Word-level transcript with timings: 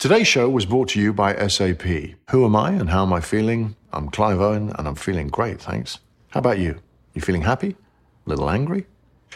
Today's 0.00 0.26
show 0.26 0.48
was 0.48 0.64
brought 0.64 0.88
to 0.88 0.98
you 0.98 1.12
by 1.12 1.36
SAP. 1.46 1.82
Who 2.30 2.46
am 2.46 2.56
I 2.56 2.70
and 2.70 2.88
how 2.88 3.02
am 3.02 3.12
I 3.12 3.20
feeling? 3.20 3.76
I'm 3.92 4.08
Clive 4.08 4.40
Owen 4.40 4.72
and 4.78 4.88
I'm 4.88 4.94
feeling 4.94 5.28
great, 5.28 5.60
thanks. 5.60 5.98
How 6.30 6.40
about 6.40 6.58
you? 6.58 6.80
You 7.12 7.20
feeling 7.20 7.42
happy? 7.42 7.76
A 8.24 8.30
little 8.30 8.48
angry? 8.48 8.86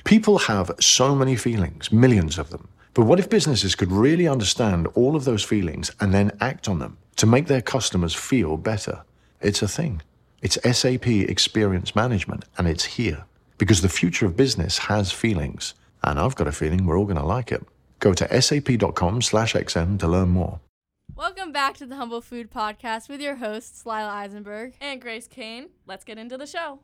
People 0.04 0.38
have 0.38 0.70
so 0.80 1.14
many 1.14 1.36
feelings, 1.36 1.92
millions 1.92 2.38
of 2.38 2.48
them. 2.48 2.66
But 2.94 3.04
what 3.04 3.18
if 3.18 3.28
businesses 3.28 3.74
could 3.74 3.92
really 3.92 4.26
understand 4.26 4.86
all 4.94 5.16
of 5.16 5.26
those 5.26 5.44
feelings 5.44 5.90
and 6.00 6.14
then 6.14 6.32
act 6.40 6.66
on 6.66 6.78
them 6.78 6.96
to 7.16 7.26
make 7.26 7.46
their 7.46 7.60
customers 7.60 8.14
feel 8.14 8.56
better? 8.56 9.04
It's 9.42 9.60
a 9.60 9.68
thing. 9.68 10.00
It's 10.40 10.56
SAP 10.64 11.06
Experience 11.06 11.94
Management, 11.94 12.46
and 12.56 12.66
it's 12.66 12.84
here 12.84 13.26
because 13.58 13.82
the 13.82 13.90
future 13.90 14.24
of 14.24 14.34
business 14.34 14.78
has 14.78 15.12
feelings, 15.12 15.74
and 16.02 16.18
I've 16.18 16.36
got 16.36 16.48
a 16.48 16.52
feeling 16.52 16.86
we're 16.86 16.98
all 16.98 17.04
going 17.04 17.18
to 17.18 17.22
like 17.22 17.52
it. 17.52 17.62
Go 18.04 18.12
to 18.12 18.42
sap.com 18.42 19.22
slash 19.22 19.54
xm 19.54 19.98
to 20.00 20.06
learn 20.06 20.28
more. 20.28 20.60
Welcome 21.16 21.52
back 21.52 21.78
to 21.78 21.86
the 21.86 21.96
Humble 21.96 22.20
Food 22.20 22.50
Podcast 22.50 23.08
with 23.08 23.18
your 23.18 23.36
hosts, 23.36 23.86
Lila 23.86 24.10
Eisenberg. 24.10 24.74
and 24.78 25.00
Grace 25.00 25.26
Kane. 25.26 25.70
Let's 25.86 26.04
get 26.04 26.18
into 26.18 26.36
the 26.36 26.46
show. 26.46 26.80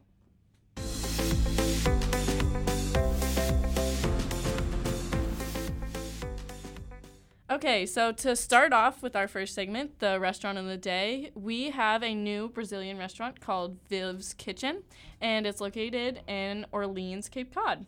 Okay, 7.50 7.84
so 7.84 8.12
to 8.12 8.34
start 8.34 8.72
off 8.72 9.02
with 9.02 9.14
our 9.14 9.28
first 9.28 9.54
segment, 9.54 9.98
the 9.98 10.18
restaurant 10.18 10.56
of 10.56 10.64
the 10.64 10.78
day, 10.78 11.32
we 11.34 11.68
have 11.68 12.02
a 12.02 12.14
new 12.14 12.48
Brazilian 12.48 12.96
restaurant 12.96 13.40
called 13.40 13.76
Viv's 13.90 14.32
Kitchen, 14.32 14.84
and 15.20 15.46
it's 15.46 15.60
located 15.60 16.22
in 16.26 16.64
Orleans, 16.72 17.28
Cape 17.28 17.54
Cod. 17.54 17.84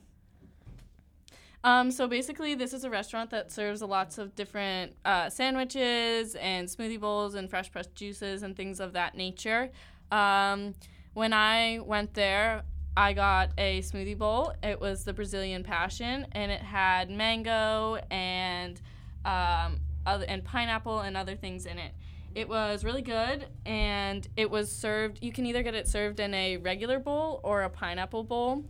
Um, 1.64 1.92
so 1.92 2.08
basically, 2.08 2.54
this 2.54 2.72
is 2.72 2.82
a 2.82 2.90
restaurant 2.90 3.30
that 3.30 3.52
serves 3.52 3.82
lots 3.82 4.18
of 4.18 4.34
different 4.34 4.94
uh, 5.04 5.30
sandwiches 5.30 6.34
and 6.34 6.68
smoothie 6.68 6.98
bowls 6.98 7.34
and 7.34 7.48
fresh 7.48 7.70
pressed 7.70 7.94
juices 7.94 8.42
and 8.42 8.56
things 8.56 8.80
of 8.80 8.94
that 8.94 9.14
nature. 9.14 9.70
Um, 10.10 10.74
when 11.14 11.32
I 11.32 11.78
went 11.84 12.14
there, 12.14 12.62
I 12.96 13.12
got 13.12 13.50
a 13.58 13.80
smoothie 13.80 14.18
bowl. 14.18 14.54
It 14.62 14.80
was 14.80 15.04
the 15.04 15.12
Brazilian 15.12 15.62
Passion, 15.62 16.26
and 16.32 16.50
it 16.50 16.60
had 16.60 17.10
mango 17.10 17.98
and 18.10 18.80
um, 19.24 19.80
other, 20.04 20.26
and 20.26 20.44
pineapple 20.44 21.00
and 21.00 21.16
other 21.16 21.36
things 21.36 21.66
in 21.66 21.78
it. 21.78 21.92
It 22.34 22.48
was 22.48 22.82
really 22.82 23.02
good, 23.02 23.46
and 23.66 24.26
it 24.36 24.50
was 24.50 24.70
served. 24.70 25.22
You 25.22 25.32
can 25.32 25.46
either 25.46 25.62
get 25.62 25.74
it 25.74 25.86
served 25.86 26.18
in 26.18 26.34
a 26.34 26.56
regular 26.56 26.98
bowl 26.98 27.40
or 27.44 27.62
a 27.62 27.70
pineapple 27.70 28.24
bowl. 28.24 28.64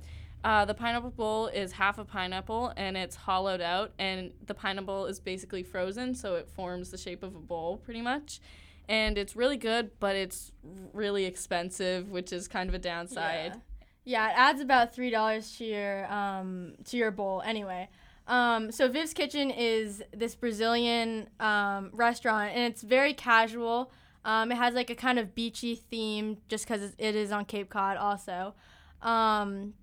Uh, 0.44 0.64
the 0.64 0.74
pineapple 0.74 1.10
bowl 1.10 1.46
is 1.46 1.72
half 1.72 1.98
a 1.98 2.04
pineapple 2.04 2.72
and 2.76 2.96
it's 2.96 3.14
hollowed 3.14 3.60
out, 3.60 3.92
and 3.98 4.32
the 4.46 4.54
pineapple 4.54 5.06
is 5.06 5.20
basically 5.20 5.62
frozen, 5.62 6.14
so 6.14 6.34
it 6.34 6.48
forms 6.48 6.90
the 6.90 6.98
shape 6.98 7.22
of 7.22 7.34
a 7.36 7.40
bowl 7.40 7.76
pretty 7.76 8.02
much. 8.02 8.40
And 8.88 9.16
it's 9.16 9.36
really 9.36 9.56
good, 9.56 9.92
but 10.00 10.16
it's 10.16 10.52
really 10.92 11.24
expensive, 11.24 12.10
which 12.10 12.32
is 12.32 12.48
kind 12.48 12.68
of 12.68 12.74
a 12.74 12.78
downside. 12.78 13.60
Yeah, 14.04 14.28
it 14.30 14.34
adds 14.36 14.60
about 14.60 14.92
three 14.92 15.10
dollars 15.10 15.56
to 15.58 15.64
your 15.64 16.12
um 16.12 16.74
to 16.86 16.96
your 16.96 17.12
bowl 17.12 17.40
anyway. 17.44 17.88
Um, 18.26 18.70
so 18.72 18.88
Viv's 18.88 19.14
Kitchen 19.14 19.50
is 19.50 20.02
this 20.12 20.34
Brazilian 20.34 21.28
um, 21.40 21.90
restaurant, 21.92 22.52
and 22.54 22.72
it's 22.72 22.82
very 22.82 23.14
casual. 23.14 23.92
Um, 24.24 24.52
it 24.52 24.56
has 24.56 24.74
like 24.74 24.90
a 24.90 24.94
kind 24.94 25.18
of 25.18 25.34
beachy 25.34 25.74
theme, 25.74 26.38
just 26.48 26.66
because 26.66 26.94
it 26.98 27.14
is 27.14 27.32
on 27.32 27.44
Cape 27.44 27.68
Cod. 27.68 27.96
Also, 27.96 28.54
um, 29.02 29.74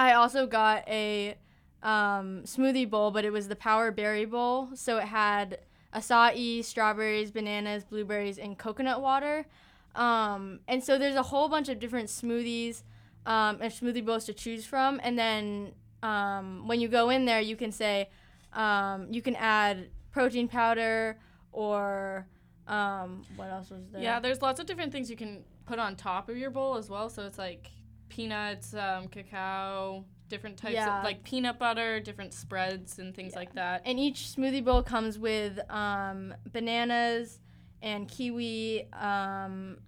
I 0.00 0.14
also 0.14 0.46
got 0.46 0.88
a 0.88 1.36
um, 1.82 2.44
smoothie 2.46 2.88
bowl, 2.88 3.10
but 3.10 3.26
it 3.26 3.32
was 3.34 3.48
the 3.48 3.54
Power 3.54 3.90
Berry 3.90 4.24
Bowl. 4.24 4.70
So 4.74 4.96
it 4.96 5.04
had 5.04 5.58
acai, 5.94 6.64
strawberries, 6.64 7.30
bananas, 7.30 7.84
blueberries, 7.84 8.38
and 8.38 8.56
coconut 8.56 9.02
water. 9.02 9.44
Um, 9.94 10.60
and 10.66 10.82
so 10.82 10.96
there's 10.96 11.16
a 11.16 11.22
whole 11.22 11.50
bunch 11.50 11.68
of 11.68 11.78
different 11.78 12.08
smoothies 12.08 12.82
um, 13.26 13.58
and 13.60 13.70
smoothie 13.70 14.02
bowls 14.02 14.24
to 14.24 14.32
choose 14.32 14.64
from. 14.64 15.02
And 15.02 15.18
then 15.18 15.72
um, 16.02 16.66
when 16.66 16.80
you 16.80 16.88
go 16.88 17.10
in 17.10 17.26
there, 17.26 17.42
you 17.42 17.54
can 17.54 17.70
say 17.70 18.08
um, 18.54 19.06
you 19.10 19.20
can 19.20 19.36
add 19.36 19.90
protein 20.12 20.48
powder 20.48 21.18
or 21.52 22.26
um, 22.66 23.26
what 23.36 23.50
else 23.50 23.68
was 23.68 23.82
there? 23.92 24.00
Yeah, 24.00 24.18
there's 24.18 24.40
lots 24.40 24.60
of 24.60 24.64
different 24.64 24.92
things 24.92 25.10
you 25.10 25.16
can 25.16 25.44
put 25.66 25.78
on 25.78 25.94
top 25.94 26.30
of 26.30 26.38
your 26.38 26.48
bowl 26.48 26.78
as 26.78 26.88
well. 26.88 27.10
So 27.10 27.26
it's 27.26 27.36
like 27.36 27.70
peanuts, 28.10 28.74
um, 28.74 29.08
cacao, 29.08 30.04
different 30.28 30.56
types 30.56 30.74
Yeah. 30.74 30.98
of 30.98 31.04
like 31.04 31.24
peanut 31.24 31.58
butter, 31.58 32.00
different 32.00 32.34
spreads 32.34 32.98
and 32.98 33.14
things 33.14 33.34
like 33.34 33.54
that. 33.54 33.82
And 33.84 33.98
each 33.98 34.18
smoothie 34.36 34.64
bowl 34.64 34.82
comes 34.82 35.18
with 35.18 35.58
um, 35.70 36.34
bananas 36.52 37.38
and 37.82 38.06
kiwi. 38.08 38.86
Um, 38.92 39.78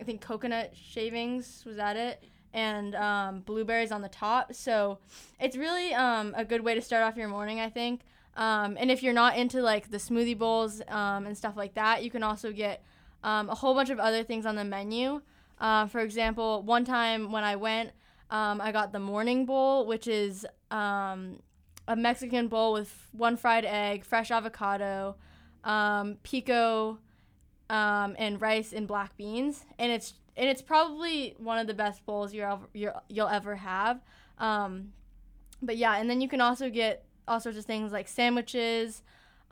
I 0.00 0.04
think 0.04 0.20
coconut 0.20 0.72
shavings 0.74 1.62
was 1.66 1.76
that 1.76 1.96
it, 1.96 2.24
and 2.54 2.94
um, 2.94 3.40
blueberries 3.40 3.92
on 3.92 4.02
the 4.02 4.08
top. 4.08 4.54
So 4.54 4.98
it's 5.38 5.56
really 5.56 5.94
um, 5.94 6.34
a 6.36 6.44
good 6.44 6.62
way 6.62 6.74
to 6.74 6.80
start 6.80 7.02
off 7.04 7.16
your 7.16 7.28
morning, 7.28 7.60
I 7.60 7.68
think. 7.70 8.00
Um, 8.36 8.76
and 8.80 8.90
if 8.90 9.02
you're 9.02 9.12
not 9.12 9.36
into 9.36 9.60
like 9.60 9.90
the 9.90 9.98
smoothie 9.98 10.36
bowls 10.36 10.80
um, 10.88 11.26
and 11.26 11.36
stuff 11.36 11.56
like 11.56 11.74
that, 11.74 12.02
you 12.02 12.10
can 12.10 12.22
also 12.22 12.50
get 12.50 12.82
um, 13.22 13.48
a 13.50 13.54
whole 13.54 13.74
bunch 13.74 13.90
of 13.90 14.00
other 14.00 14.24
things 14.24 14.46
on 14.46 14.56
the 14.56 14.64
menu. 14.64 15.20
Uh, 15.62 15.86
for 15.86 16.00
example, 16.00 16.60
one 16.64 16.84
time 16.84 17.30
when 17.30 17.44
I 17.44 17.54
went, 17.54 17.90
um, 18.30 18.60
I 18.60 18.72
got 18.72 18.92
the 18.92 18.98
morning 18.98 19.46
bowl, 19.46 19.86
which 19.86 20.08
is 20.08 20.44
um, 20.72 21.38
a 21.86 21.94
Mexican 21.94 22.48
bowl 22.48 22.72
with 22.72 23.08
one 23.12 23.36
fried 23.36 23.64
egg, 23.64 24.04
fresh 24.04 24.32
avocado, 24.32 25.14
um, 25.62 26.16
pico, 26.24 26.98
um, 27.70 28.16
and 28.18 28.40
rice 28.40 28.72
and 28.72 28.88
black 28.88 29.16
beans, 29.16 29.64
and 29.78 29.92
it's 29.92 30.14
and 30.36 30.48
it's 30.48 30.62
probably 30.62 31.36
one 31.38 31.58
of 31.58 31.66
the 31.68 31.74
best 31.74 32.04
bowls 32.04 32.34
you're, 32.34 32.58
you're 32.74 33.00
you'll 33.08 33.28
ever 33.28 33.54
have. 33.54 34.00
Um, 34.38 34.92
but 35.62 35.76
yeah, 35.76 35.96
and 35.96 36.10
then 36.10 36.20
you 36.20 36.28
can 36.28 36.40
also 36.40 36.70
get 36.70 37.04
all 37.28 37.38
sorts 37.38 37.56
of 37.56 37.64
things 37.64 37.92
like 37.92 38.08
sandwiches, 38.08 39.02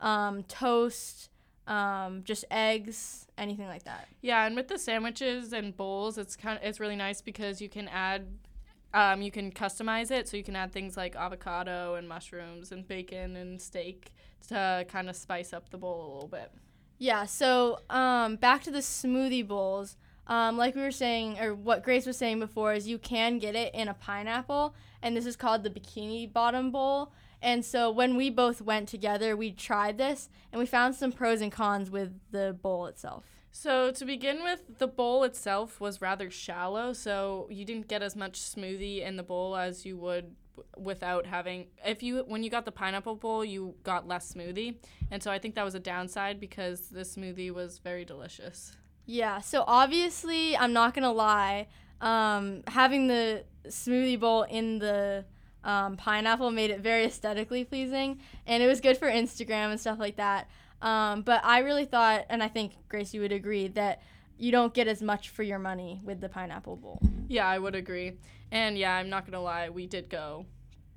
um, 0.01 0.43
toast, 0.43 1.29
um, 1.71 2.23
just 2.25 2.43
eggs, 2.51 3.27
anything 3.37 3.65
like 3.65 3.83
that. 3.83 4.09
Yeah, 4.21 4.45
and 4.45 4.57
with 4.57 4.67
the 4.67 4.77
sandwiches 4.77 5.53
and 5.53 5.75
bowls, 5.75 6.17
it's 6.17 6.35
kind 6.35 6.59
of 6.59 6.65
it's 6.65 6.81
really 6.81 6.97
nice 6.97 7.21
because 7.21 7.61
you 7.61 7.69
can 7.69 7.87
add 7.87 8.27
um, 8.93 9.21
you 9.21 9.31
can 9.31 9.53
customize 9.53 10.11
it 10.11 10.27
so 10.27 10.35
you 10.35 10.43
can 10.43 10.57
add 10.57 10.73
things 10.73 10.97
like 10.97 11.15
avocado 11.15 11.95
and 11.95 12.09
mushrooms 12.09 12.73
and 12.73 12.85
bacon 12.85 13.37
and 13.37 13.61
steak 13.61 14.11
to 14.49 14.85
kind 14.89 15.09
of 15.09 15.15
spice 15.15 15.53
up 15.53 15.69
the 15.69 15.77
bowl 15.77 16.01
a 16.01 16.09
little 16.13 16.27
bit. 16.27 16.51
Yeah, 16.97 17.25
so 17.25 17.79
um, 17.89 18.35
back 18.35 18.63
to 18.63 18.71
the 18.71 18.79
smoothie 18.79 19.47
bowls. 19.47 19.95
Um, 20.27 20.57
like 20.57 20.75
we 20.75 20.81
were 20.81 20.91
saying, 20.91 21.39
or 21.39 21.55
what 21.55 21.83
Grace 21.83 22.05
was 22.05 22.17
saying 22.17 22.39
before, 22.39 22.73
is 22.73 22.87
you 22.87 22.97
can 22.97 23.39
get 23.39 23.55
it 23.55 23.73
in 23.73 23.87
a 23.87 23.93
pineapple, 23.93 24.75
and 25.01 25.15
this 25.15 25.25
is 25.25 25.37
called 25.37 25.63
the 25.63 25.69
Bikini 25.69 26.31
Bottom 26.31 26.69
Bowl. 26.69 27.13
And 27.41 27.65
so 27.65 27.89
when 27.89 28.15
we 28.15 28.29
both 28.29 28.61
went 28.61 28.87
together, 28.87 29.35
we 29.35 29.51
tried 29.51 29.97
this, 29.97 30.29
and 30.51 30.59
we 30.59 30.65
found 30.65 30.95
some 30.95 31.11
pros 31.11 31.41
and 31.41 31.51
cons 31.51 31.89
with 31.89 32.13
the 32.31 32.57
bowl 32.61 32.85
itself. 32.85 33.25
So 33.51 33.91
to 33.91 34.05
begin 34.05 34.43
with, 34.43 34.77
the 34.77 34.87
bowl 34.87 35.23
itself 35.23 35.81
was 35.81 36.01
rather 36.01 36.29
shallow, 36.29 36.93
so 36.93 37.47
you 37.49 37.65
didn't 37.65 37.87
get 37.87 38.01
as 38.01 38.15
much 38.15 38.39
smoothie 38.39 39.01
in 39.01 39.17
the 39.17 39.23
bowl 39.23 39.55
as 39.55 39.85
you 39.85 39.97
would 39.97 40.35
without 40.77 41.25
having 41.25 41.67
if 41.85 42.03
you 42.03 42.23
when 42.27 42.43
you 42.43 42.49
got 42.49 42.65
the 42.65 42.71
pineapple 42.71 43.15
bowl, 43.15 43.43
you 43.43 43.75
got 43.83 44.07
less 44.07 44.33
smoothie. 44.33 44.75
And 45.09 45.21
so 45.21 45.31
I 45.31 45.39
think 45.39 45.55
that 45.55 45.65
was 45.65 45.75
a 45.75 45.79
downside 45.79 46.39
because 46.39 46.89
the 46.89 47.01
smoothie 47.01 47.51
was 47.51 47.79
very 47.79 48.05
delicious. 48.05 48.77
Yeah, 49.05 49.41
so 49.41 49.63
obviously, 49.67 50.55
I'm 50.55 50.73
not 50.73 50.93
gonna 50.93 51.11
lie, 51.11 51.67
um, 51.99 52.63
having 52.67 53.07
the 53.07 53.43
smoothie 53.67 54.19
bowl 54.19 54.43
in 54.43 54.79
the 54.79 55.25
um, 55.63 55.97
pineapple 55.97 56.51
made 56.51 56.71
it 56.71 56.79
very 56.79 57.05
aesthetically 57.05 57.63
pleasing, 57.63 58.19
and 58.47 58.63
it 58.63 58.67
was 58.67 58.81
good 58.81 58.97
for 58.97 59.09
Instagram 59.09 59.71
and 59.71 59.79
stuff 59.79 59.99
like 59.99 60.17
that. 60.17 60.49
Um, 60.81 61.21
but 61.21 61.43
I 61.45 61.59
really 61.59 61.85
thought, 61.85 62.25
and 62.29 62.41
I 62.41 62.47
think 62.47 62.73
Grace, 62.89 63.13
you 63.13 63.21
would 63.21 63.31
agree 63.31 63.67
that 63.69 64.01
you 64.37 64.51
don't 64.51 64.73
get 64.73 64.87
as 64.87 65.01
much 65.01 65.29
for 65.29 65.43
your 65.43 65.59
money 65.59 66.01
with 66.03 66.19
the 66.19 66.29
pineapple 66.29 66.75
bowl. 66.75 66.99
Yeah, 67.27 67.47
I 67.47 67.59
would 67.59 67.75
agree. 67.75 68.13
And 68.51 68.77
yeah, 68.77 68.95
I'm 68.95 69.09
not 69.09 69.25
gonna 69.25 69.41
lie, 69.41 69.69
we 69.69 69.85
did 69.85 70.09
go 70.09 70.45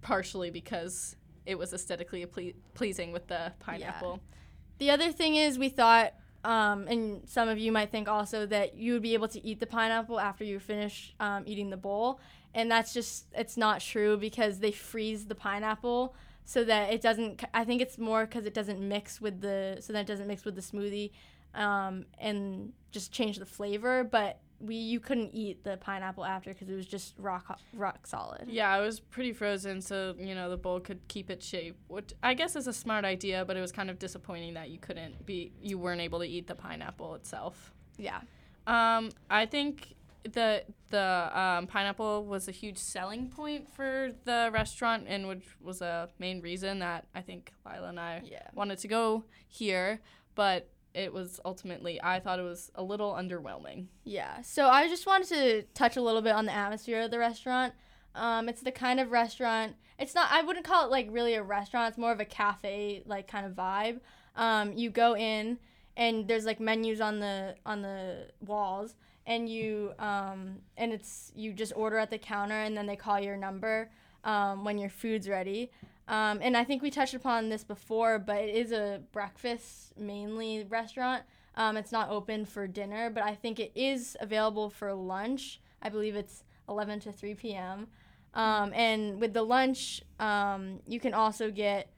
partially 0.00 0.50
because 0.50 1.17
it 1.47 1.59
was 1.59 1.73
aesthetically 1.73 2.25
ple- 2.27 2.53
pleasing 2.75 3.12
with 3.12 3.27
the 3.29 3.53
pineapple. 3.61 4.21
Yeah. 4.23 4.35
The 4.79 4.91
other 4.91 5.12
thing 5.12 5.37
is, 5.37 5.59
we 5.59 5.69
thought, 5.69 6.15
um, 6.43 6.89
and 6.89 7.29
some 7.29 7.49
of 7.49 7.59
you 7.59 7.71
might 7.71 7.91
think 7.91 8.09
also 8.09 8.47
that 8.47 8.75
you 8.77 8.94
would 8.94 9.03
be 9.03 9.15
able 9.15 9.29
to 9.29 9.44
eat 9.47 9.61
the 9.61 9.67
pineapple 9.67 10.19
after 10.19 10.44
you 10.44 10.59
finish 10.59 11.15
um, 11.21 11.44
eating 11.47 11.71
the 11.71 11.77
bowl, 11.77 12.21
and 12.55 12.71
that's 12.71 12.95
just 12.95 13.27
it's 13.37 13.56
not 13.56 13.81
true 13.81 14.17
because 14.17 14.61
they 14.61 14.73
freeze 14.73 15.27
the 15.27 15.35
pineapple 15.35 16.15
so 16.45 16.65
that 16.65 16.93
it 16.93 17.01
doesn't. 17.01 17.43
I 17.53 17.65
think 17.65 17.81
it's 17.83 17.99
more 17.99 18.27
because 18.27 18.47
it 18.47 18.55
doesn't 18.55 18.81
mix 18.81 19.21
with 19.21 19.41
the 19.41 19.79
so 19.81 19.93
that 19.93 20.01
it 20.01 20.06
doesn't 20.06 20.27
mix 20.27 20.45
with 20.45 20.55
the 20.55 20.61
smoothie, 20.61 21.11
um, 21.55 22.06
and 22.19 22.73
just 22.93 23.12
change 23.12 23.39
the 23.39 23.47
flavor. 23.47 24.05
But 24.05 24.41
we 24.61 24.77
you 24.77 25.01
couldn't 25.01 25.31
eat 25.33 25.65
the 25.65 25.77
pineapple 25.79 26.25
after 26.25 26.53
because 26.53 26.69
it 26.69 26.75
was 26.75 26.87
just 26.87 27.15
rock 27.19 27.59
rock 27.75 28.06
solid. 28.06 28.45
Yeah, 28.47 28.77
it 28.77 28.85
was 28.85 29.01
pretty 29.01 29.33
frozen, 29.33 29.81
so 29.81 30.15
you 30.19 30.35
know 30.35 30.51
the 30.51 30.56
bowl 30.56 30.81
could 30.81 31.01
keep 31.09 31.31
its 31.31 31.47
shape, 31.47 31.77
which 31.89 32.12
I 32.23 32.35
guess 32.35 32.56
is 32.56 32.67
a 32.67 32.73
smart 32.73 33.05
idea. 33.05 33.45
But 33.45 33.56
it 33.56 33.61
was 33.61 33.73
kind 33.73 33.91
of 33.91 33.99
disappointing 33.99 34.55
that 34.55 34.71
you 34.71 34.79
couldn't 34.79 35.25
be, 35.25 35.53
you 35.62 35.79
weren't 35.79 36.01
able 36.01 36.21
to 36.21 36.27
eat 36.27 36.47
the 36.47 36.55
pineapple 36.55 37.15
itself. 37.15 37.73
Yeah. 37.97 38.21
Um, 38.67 39.11
I 39.31 39.47
think 39.47 39.95
the 40.25 40.65
the 40.94 41.31
um, 41.43 41.67
pineapple 41.67 42.25
was 42.25 42.49
a 42.49 42.52
huge 42.52 42.79
selling 42.79 43.29
point 43.29 43.69
for 43.76 44.11
the 44.25 44.50
restaurant, 44.52 45.05
and 45.08 45.26
which 45.29 45.44
was 45.61 45.82
a 45.82 46.08
main 46.19 46.41
reason 46.41 46.79
that 46.81 47.06
I 47.14 47.20
think 47.20 47.52
Lila 47.67 47.88
and 47.88 48.00
I 48.00 48.23
Yeah. 48.25 48.46
wanted 48.55 48.79
to 48.79 48.88
go 48.88 49.25
here. 49.49 50.00
But 50.35 50.69
it 50.94 51.12
was 51.12 51.41
ultimately, 51.44 52.00
I 52.02 52.20
thought 52.20 52.38
it 52.38 52.43
was 52.43 52.70
a 52.76 52.82
little 52.82 53.12
underwhelming. 53.12 53.87
Yeah. 54.05 54.43
So 54.43 54.69
I 54.69 54.88
just 54.88 55.06
wanted 55.06 55.29
to 55.29 55.62
touch 55.75 55.96
a 55.96 56.02
little 56.02 56.23
bit 56.23 56.35
on 56.35 56.44
the 56.46 56.52
atmosphere 56.52 57.00
of 57.02 57.11
the 57.11 57.19
restaurant. 57.19 57.75
Um, 58.14 58.49
it's 58.49 58.62
the 58.62 58.73
kind 58.73 59.00
of 59.00 59.11
restaurant. 59.11 59.75
It's 59.99 60.14
not. 60.14 60.29
I 60.31 60.43
wouldn't 60.43 60.64
call 60.64 60.85
it 60.87 60.91
like 60.91 61.08
really 61.11 61.35
a 61.35 61.43
restaurant. 61.43 61.88
It's 61.88 61.99
more 61.99 62.12
of 62.12 62.20
a 62.20 62.25
cafe 62.25 63.02
like 63.06 63.26
kind 63.29 63.44
of 63.46 63.52
vibe. 63.52 64.00
Um, 64.37 64.73
you 64.73 64.91
go 64.91 65.17
in 65.17 65.58
and 65.96 66.26
there's 66.29 66.44
like 66.44 66.58
menus 66.61 67.00
on 67.00 67.20
the 67.20 67.55
on 67.64 67.82
the 67.82 68.29
walls, 68.44 68.94
and 69.26 69.49
you 69.49 69.93
um, 69.99 70.59
and 70.76 70.93
it's 70.93 71.32
you 71.35 71.53
just 71.53 71.73
order 71.76 71.99
at 71.99 72.11
the 72.11 72.19
counter, 72.19 72.55
and 72.61 72.76
then 72.76 72.87
they 72.87 72.97
call 72.97 73.21
your 73.21 73.37
number 73.37 73.91
um, 74.25 74.65
when 74.65 74.79
your 74.79 74.91
food's 74.91 75.29
ready. 75.29 75.71
Um, 76.06 76.41
and 76.43 76.56
I 76.56 76.65
think 76.65 76.82
we 76.82 76.91
touched 76.91 77.15
upon 77.15 77.49
this 77.49 77.65
before, 77.65 78.19
but 78.19 78.37
it 78.37 78.55
is 78.55 78.73
a 78.73 79.00
breakfast 79.12 79.97
mainly 79.97 80.65
restaurant. 80.69 81.23
Um, 81.56 81.76
it's 81.76 81.93
not 81.93 82.11
open 82.11 82.44
for 82.44 82.67
dinner, 82.67 83.11
but 83.11 83.23
I 83.23 83.35
think 83.35 83.59
it 83.59 83.73
is 83.75 84.17
available 84.21 84.69
for 84.69 84.93
lunch. 84.93 85.61
I 85.81 85.88
believe 85.88 86.17
it's 86.17 86.44
11 86.69 87.00
to 87.00 87.12
3 87.12 87.35
p.m. 87.35 87.87
Um, 88.35 88.73
and 88.75 89.20
with 89.20 89.32
the 89.32 89.43
lunch, 89.43 90.03
um, 90.19 90.81
you 90.87 90.99
can 90.99 91.15
also 91.15 91.50
get 91.50 91.88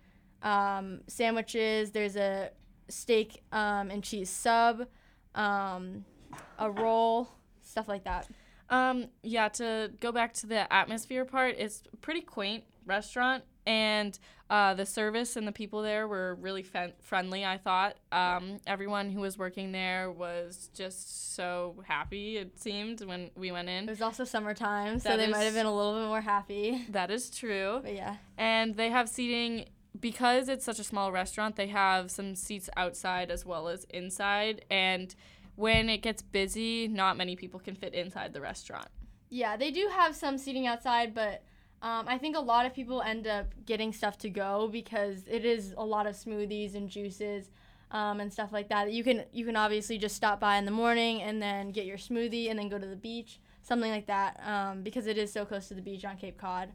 sandwiches. 0.43 1.91
There's 1.91 2.17
a 2.17 2.51
steak 2.89 3.43
and 3.51 4.05
cheese 4.05 4.31
sub, 4.31 4.87
um, 5.35 6.05
a 6.59 6.71
roll, 6.71 7.29
stuff 7.63 7.89
like 7.89 8.05
that. 8.05 8.29
Um, 8.69 9.07
yeah, 9.23 9.49
to 9.51 9.93
go 10.01 10.11
back 10.13 10.33
to 10.35 10.47
the 10.47 10.71
atmosphere 10.73 11.25
part, 11.25 11.55
it's 11.59 11.83
pretty 12.01 12.21
quaint 12.21 12.65
restaurant, 12.85 13.45
and 13.67 14.19
uh, 14.49 14.75
the 14.75 14.87
service 14.87 15.37
and 15.37 15.47
the 15.47 15.53
people 15.53 15.83
there 15.83 16.07
were 16.07 16.37
really 16.37 16.63
fen- 16.63 16.93
friendly. 17.01 17.45
I 17.45 17.59
thought 17.59 17.97
um, 18.13 18.59
everyone 18.67 19.11
who 19.11 19.21
was 19.21 19.37
working 19.39 19.73
there 19.73 20.11
was 20.11 20.71
just 20.75 21.35
so 21.35 21.83
happy. 21.87 22.37
It 22.39 22.59
seemed 22.59 23.01
when 23.03 23.31
we 23.37 23.51
went 23.53 23.69
in. 23.69 23.85
It 23.85 23.91
was 23.91 24.03
also 24.03 24.25
summertime, 24.25 24.99
so 25.01 25.11
That 25.11 25.19
they 25.19 25.29
might 25.29 25.43
have 25.43 25.55
been 25.55 25.67
a 25.67 25.75
little 25.75 26.01
bit 26.01 26.07
more 26.09 26.21
happy. 26.21 26.87
That 26.91 27.11
is 27.11 27.31
true, 27.31 27.81
But 27.83 27.95
yeah. 27.95 28.17
and 28.39 28.77
they 28.77 28.91
have 28.91 29.09
seating. 29.09 29.67
Because 29.99 30.51
it's 30.51 30.63
such 30.65 30.79
a 30.79 30.85
small 30.85 31.11
restaurant, 31.11 31.57
they 31.57 31.69
have 31.69 32.11
some 32.11 32.35
seats 32.35 32.69
outside 32.77 33.31
as 33.31 33.47
well 33.47 33.67
as 33.67 33.85
inside. 33.85 34.63
And 34.71 35.15
when 35.57 35.89
it 35.89 35.99
gets 35.99 36.23
busy, 36.23 36.87
not 36.87 37.17
many 37.17 37.35
people 37.35 37.59
can 37.59 37.75
fit 37.75 37.95
inside 37.95 38.33
the 38.33 38.41
restaurant. 38.41 38.89
Yeah, 39.29 39.57
they 39.57 39.71
do 39.71 39.89
have 39.91 40.15
some 40.15 40.39
seating 40.39 40.67
outside, 40.67 41.15
but 41.15 41.43
um, 41.83 42.07
I 42.09 42.19
think 42.19 42.37
a 42.37 42.41
lot 42.41 42.65
of 42.65 42.75
people 42.75 43.03
end 43.03 43.27
up 43.27 43.47
getting 43.65 43.93
stuff 43.93 44.17
to 44.19 44.31
go 44.31 44.69
because 44.71 45.25
it 45.29 45.45
is 45.45 45.75
a 45.77 45.85
lot 45.85 46.07
of 46.07 46.15
smoothies 46.15 46.75
and 46.75 46.89
juices 46.89 47.51
um, 47.91 48.21
and 48.21 48.33
stuff 48.33 48.53
like 48.53 48.69
that. 48.69 48.93
You 48.93 49.05
can 49.05 49.25
you 49.33 49.45
can 49.45 49.57
obviously 49.57 49.99
just 49.99 50.17
stop 50.17 50.41
by 50.41 50.57
in 50.57 50.65
the 50.65 50.71
morning 50.71 51.23
and 51.23 51.41
then 51.41 51.71
get 51.71 51.87
your 51.87 51.99
smoothie 51.99 52.51
and 52.51 52.59
then 52.59 52.69
go 52.69 52.79
to 52.79 52.87
the 52.87 52.97
beach, 52.97 53.41
something 53.63 53.91
like 53.91 54.07
that, 54.07 54.41
um, 54.47 54.83
because 54.83 55.07
it 55.07 55.19
is 55.19 55.33
so 55.33 55.45
close 55.45 55.69
to 55.69 55.75
the 55.75 55.83
beach 55.83 56.05
on 56.05 56.17
Cape 56.17 56.39
Cod. 56.39 56.71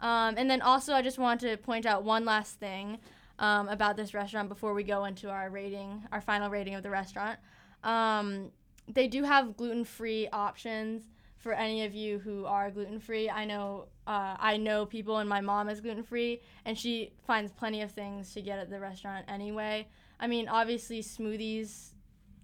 Um, 0.00 0.34
and 0.36 0.50
then 0.50 0.60
also, 0.60 0.94
I 0.94 1.02
just 1.02 1.18
want 1.18 1.40
to 1.42 1.56
point 1.56 1.86
out 1.86 2.02
one 2.02 2.24
last 2.24 2.58
thing 2.58 2.98
um, 3.38 3.68
about 3.68 3.96
this 3.96 4.14
restaurant 4.14 4.48
before 4.48 4.74
we 4.74 4.82
go 4.82 5.04
into 5.04 5.30
our 5.30 5.48
rating, 5.48 6.02
our 6.10 6.20
final 6.20 6.50
rating 6.50 6.74
of 6.74 6.82
the 6.82 6.90
restaurant. 6.90 7.38
Um, 7.84 8.50
they 8.88 9.08
do 9.08 9.22
have 9.24 9.56
gluten 9.56 9.84
free 9.84 10.28
options 10.32 11.02
for 11.38 11.52
any 11.52 11.84
of 11.84 11.94
you 11.94 12.18
who 12.20 12.46
are 12.46 12.70
gluten 12.70 13.00
free. 13.00 13.28
I 13.28 13.44
know 13.44 13.86
uh, 14.06 14.36
I 14.38 14.56
know 14.56 14.86
people, 14.86 15.18
and 15.18 15.28
my 15.28 15.40
mom 15.40 15.68
is 15.68 15.80
gluten 15.80 16.02
free, 16.02 16.40
and 16.64 16.76
she 16.76 17.12
finds 17.26 17.52
plenty 17.52 17.82
of 17.82 17.90
things 17.90 18.32
to 18.34 18.42
get 18.42 18.58
at 18.58 18.70
the 18.70 18.80
restaurant 18.80 19.26
anyway. 19.28 19.86
I 20.18 20.26
mean, 20.26 20.48
obviously 20.48 21.02
smoothies, 21.02 21.90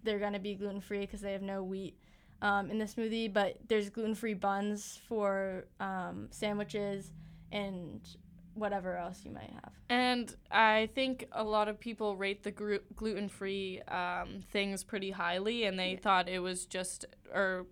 they're 0.02 0.19
gonna 0.19 0.38
be 0.38 0.55
gluten 0.55 0.81
free 0.81 1.00
because 1.00 1.20
they 1.20 1.32
have 1.32 1.43
no 1.43 1.62
wheat 1.62 1.96
um, 2.43 2.70
in 2.70 2.79
the 2.79 2.85
smoothie, 2.85 3.32
but 3.32 3.56
there's 3.69 3.90
gluten 3.90 4.14
free 4.14 4.35
buns 4.35 5.00
for 5.08 5.67
um, 5.81 6.29
sandwiches 6.31 7.12
and 7.50 8.00
whatever 8.58 8.96
else 8.96 9.20
you 9.25 9.31
might 9.31 9.50
have. 9.50 9.72
And 9.88 10.34
I 10.50 10.88
think 10.94 11.26
a 11.32 11.44
lot 11.44 11.69
of 11.69 11.78
people 11.78 12.16
rate 12.16 12.43
the 12.43 12.50
gru- 12.50 12.81
gluten 12.94 13.28
free 13.28 13.81
um, 13.82 14.43
things 14.50 14.84
pretty 14.84 15.10
highly, 15.10 15.64
and 15.64 15.78
they 15.78 15.96
thought 15.96 16.28
it 16.28 16.40
was 16.40 16.66
just 16.66 17.05
or 17.32 17.66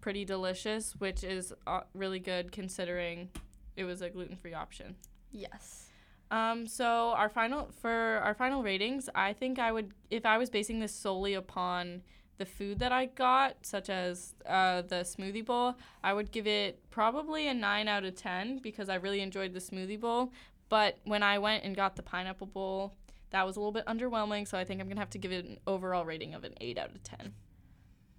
pretty 0.00 0.24
delicious, 0.24 0.94
which 0.96 1.24
is 1.24 1.52
uh, 1.66 1.80
really 1.94 2.18
good 2.18 2.52
considering 2.52 3.30
it 3.76 3.84
was 3.84 4.02
a 4.02 4.10
gluten 4.10 4.36
free 4.36 4.54
option. 4.54 4.96
Yes. 5.30 5.88
Um, 6.30 6.66
so 6.66 7.12
our 7.16 7.28
final 7.28 7.70
for 7.80 8.20
our 8.24 8.34
final 8.34 8.62
ratings, 8.62 9.08
I 9.14 9.34
think 9.34 9.58
I 9.58 9.70
would 9.70 9.92
if 10.10 10.24
I 10.24 10.38
was 10.38 10.48
basing 10.48 10.80
this 10.80 10.94
solely 10.94 11.34
upon 11.34 12.02
the 12.38 12.46
food 12.46 12.78
that 12.80 12.92
I 12.92 13.06
got, 13.06 13.56
such 13.62 13.90
as 13.90 14.34
uh, 14.46 14.82
the 14.82 14.96
smoothie 14.96 15.44
bowl, 15.44 15.76
I 16.02 16.12
would 16.12 16.32
give 16.32 16.46
it 16.46 16.78
probably 16.90 17.48
a 17.48 17.54
nine 17.54 17.88
out 17.88 18.04
of 18.04 18.14
ten 18.14 18.58
because 18.58 18.88
I 18.88 18.96
really 18.96 19.20
enjoyed 19.20 19.52
the 19.52 19.60
smoothie 19.60 20.00
bowl. 20.00 20.32
But 20.68 20.98
when 21.04 21.22
I 21.22 21.38
went 21.38 21.64
and 21.64 21.76
got 21.76 21.96
the 21.96 22.02
pineapple 22.02 22.46
bowl, 22.46 22.94
that 23.30 23.46
was 23.46 23.56
a 23.56 23.60
little 23.60 23.72
bit 23.72 23.86
underwhelming. 23.86 24.48
So 24.48 24.58
I 24.58 24.64
think 24.64 24.80
I'm 24.80 24.88
gonna 24.88 25.00
have 25.00 25.10
to 25.10 25.18
give 25.18 25.32
it 25.32 25.44
an 25.44 25.58
overall 25.66 26.04
rating 26.04 26.34
of 26.34 26.44
an 26.44 26.54
eight 26.60 26.78
out 26.78 26.90
of 26.90 27.02
ten. 27.02 27.34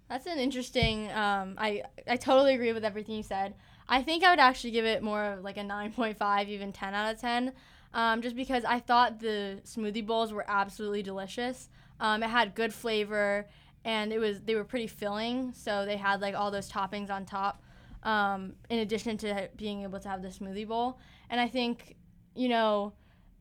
That's 0.08 0.26
an 0.26 0.38
interesting. 0.38 1.10
Um, 1.12 1.56
I 1.58 1.82
I 2.06 2.16
totally 2.16 2.54
agree 2.54 2.72
with 2.72 2.84
everything 2.84 3.16
you 3.16 3.22
said. 3.22 3.54
I 3.88 4.02
think 4.02 4.24
I 4.24 4.30
would 4.30 4.40
actually 4.40 4.70
give 4.70 4.84
it 4.84 5.02
more 5.02 5.38
like 5.42 5.56
a 5.56 5.60
9.5, 5.60 6.48
even 6.48 6.72
10 6.72 6.94
out 6.94 7.12
of 7.12 7.20
10, 7.20 7.52
um, 7.92 8.22
just 8.22 8.34
because 8.34 8.64
I 8.64 8.80
thought 8.80 9.20
the 9.20 9.60
smoothie 9.64 10.06
bowls 10.06 10.32
were 10.32 10.44
absolutely 10.48 11.02
delicious. 11.02 11.68
Um, 12.00 12.22
it 12.22 12.30
had 12.30 12.54
good 12.54 12.72
flavor, 12.72 13.46
and 13.84 14.12
it 14.12 14.18
was 14.18 14.40
they 14.40 14.54
were 14.54 14.64
pretty 14.64 14.86
filling. 14.86 15.52
So 15.54 15.84
they 15.84 15.96
had 15.96 16.20
like 16.20 16.34
all 16.34 16.50
those 16.50 16.70
toppings 16.70 17.10
on 17.10 17.24
top, 17.24 17.62
um, 18.02 18.54
in 18.70 18.80
addition 18.80 19.16
to 19.18 19.48
being 19.56 19.82
able 19.82 20.00
to 20.00 20.08
have 20.08 20.22
the 20.22 20.28
smoothie 20.28 20.66
bowl. 20.66 20.98
And 21.30 21.40
I 21.40 21.48
think, 21.48 21.96
you 22.34 22.48
know, 22.48 22.92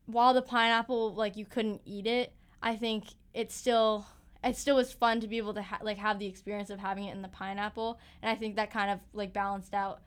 while 0.05 0.33
the 0.33 0.41
pineapple 0.41 1.13
like 1.13 1.37
you 1.37 1.45
couldn't 1.45 1.81
eat 1.85 2.07
it, 2.07 2.33
I 2.61 2.75
think 2.75 3.05
it 3.33 3.51
still 3.51 4.05
it 4.43 4.57
still 4.57 4.75
was 4.75 4.91
fun 4.91 5.21
to 5.21 5.27
be 5.27 5.37
able 5.37 5.53
to 5.53 5.61
ha- 5.61 5.79
like 5.81 5.97
have 5.97 6.19
the 6.19 6.25
experience 6.25 6.69
of 6.69 6.79
having 6.79 7.05
it 7.05 7.15
in 7.15 7.21
the 7.21 7.27
pineapple 7.27 7.99
and 8.21 8.29
i 8.29 8.35
think 8.35 8.55
that 8.55 8.71
kind 8.71 8.91
of 8.91 8.99
like 9.13 9.33
balanced 9.33 9.73
out 9.73 10.01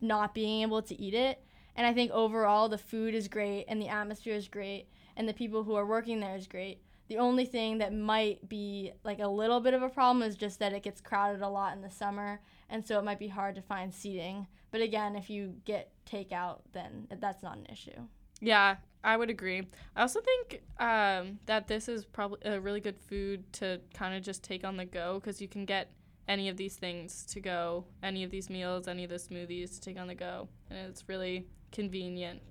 not 0.00 0.34
being 0.34 0.62
able 0.62 0.82
to 0.82 1.00
eat 1.00 1.14
it 1.14 1.42
and 1.76 1.86
i 1.86 1.92
think 1.92 2.10
overall 2.10 2.68
the 2.68 2.78
food 2.78 3.14
is 3.14 3.28
great 3.28 3.64
and 3.68 3.80
the 3.80 3.88
atmosphere 3.88 4.34
is 4.34 4.48
great 4.48 4.88
and 5.16 5.28
the 5.28 5.32
people 5.32 5.62
who 5.62 5.74
are 5.74 5.86
working 5.86 6.20
there 6.20 6.36
is 6.36 6.46
great 6.46 6.80
the 7.08 7.18
only 7.18 7.44
thing 7.46 7.78
that 7.78 7.94
might 7.94 8.48
be 8.48 8.92
like 9.04 9.20
a 9.20 9.28
little 9.28 9.60
bit 9.60 9.74
of 9.74 9.82
a 9.82 9.88
problem 9.88 10.22
is 10.22 10.36
just 10.36 10.58
that 10.58 10.72
it 10.72 10.82
gets 10.82 11.00
crowded 11.00 11.42
a 11.42 11.48
lot 11.48 11.74
in 11.74 11.82
the 11.82 11.90
summer 11.90 12.40
and 12.68 12.86
so 12.86 12.98
it 12.98 13.04
might 13.04 13.18
be 13.18 13.28
hard 13.28 13.54
to 13.54 13.62
find 13.62 13.94
seating 13.94 14.46
but 14.70 14.80
again 14.80 15.16
if 15.16 15.30
you 15.30 15.54
get 15.64 15.92
takeout 16.10 16.60
then 16.72 17.06
that's 17.20 17.42
not 17.42 17.56
an 17.56 17.66
issue 17.70 18.06
Yeah, 18.40 18.76
I 19.02 19.16
would 19.16 19.30
agree. 19.30 19.66
I 19.94 20.02
also 20.02 20.20
think 20.20 20.62
um, 20.78 21.38
that 21.46 21.68
this 21.68 21.88
is 21.88 22.04
probably 22.04 22.38
a 22.44 22.60
really 22.60 22.80
good 22.80 22.98
food 22.98 23.50
to 23.54 23.80
kind 23.94 24.14
of 24.16 24.22
just 24.22 24.42
take 24.42 24.64
on 24.64 24.76
the 24.76 24.84
go 24.84 25.20
because 25.20 25.40
you 25.40 25.48
can 25.48 25.64
get 25.64 25.90
any 26.28 26.48
of 26.48 26.56
these 26.56 26.74
things 26.74 27.24
to 27.26 27.40
go, 27.40 27.86
any 28.02 28.24
of 28.24 28.30
these 28.30 28.50
meals, 28.50 28.88
any 28.88 29.04
of 29.04 29.10
the 29.10 29.16
smoothies 29.16 29.74
to 29.74 29.80
take 29.80 29.98
on 29.98 30.08
the 30.08 30.14
go, 30.14 30.48
and 30.68 30.78
it's 30.78 31.08
really 31.08 31.46
convenient. 31.72 32.42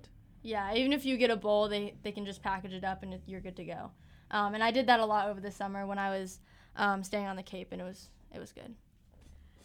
Yeah, 0.46 0.74
even 0.74 0.92
if 0.92 1.04
you 1.04 1.16
get 1.16 1.30
a 1.30 1.36
bowl, 1.36 1.68
they, 1.68 1.94
they 2.04 2.12
can 2.12 2.24
just 2.24 2.40
package 2.40 2.72
it 2.72 2.84
up 2.84 3.02
and 3.02 3.18
you're 3.26 3.40
good 3.40 3.56
to 3.56 3.64
go. 3.64 3.90
Um, 4.30 4.54
and 4.54 4.62
I 4.62 4.70
did 4.70 4.86
that 4.86 5.00
a 5.00 5.04
lot 5.04 5.28
over 5.28 5.40
the 5.40 5.50
summer 5.50 5.84
when 5.84 5.98
I 5.98 6.10
was 6.10 6.38
um, 6.76 7.02
staying 7.02 7.26
on 7.26 7.34
the 7.34 7.42
Cape, 7.42 7.68
and 7.72 7.80
it 7.80 7.84
was 7.84 8.10
it 8.32 8.38
was 8.38 8.52
good. 8.52 8.72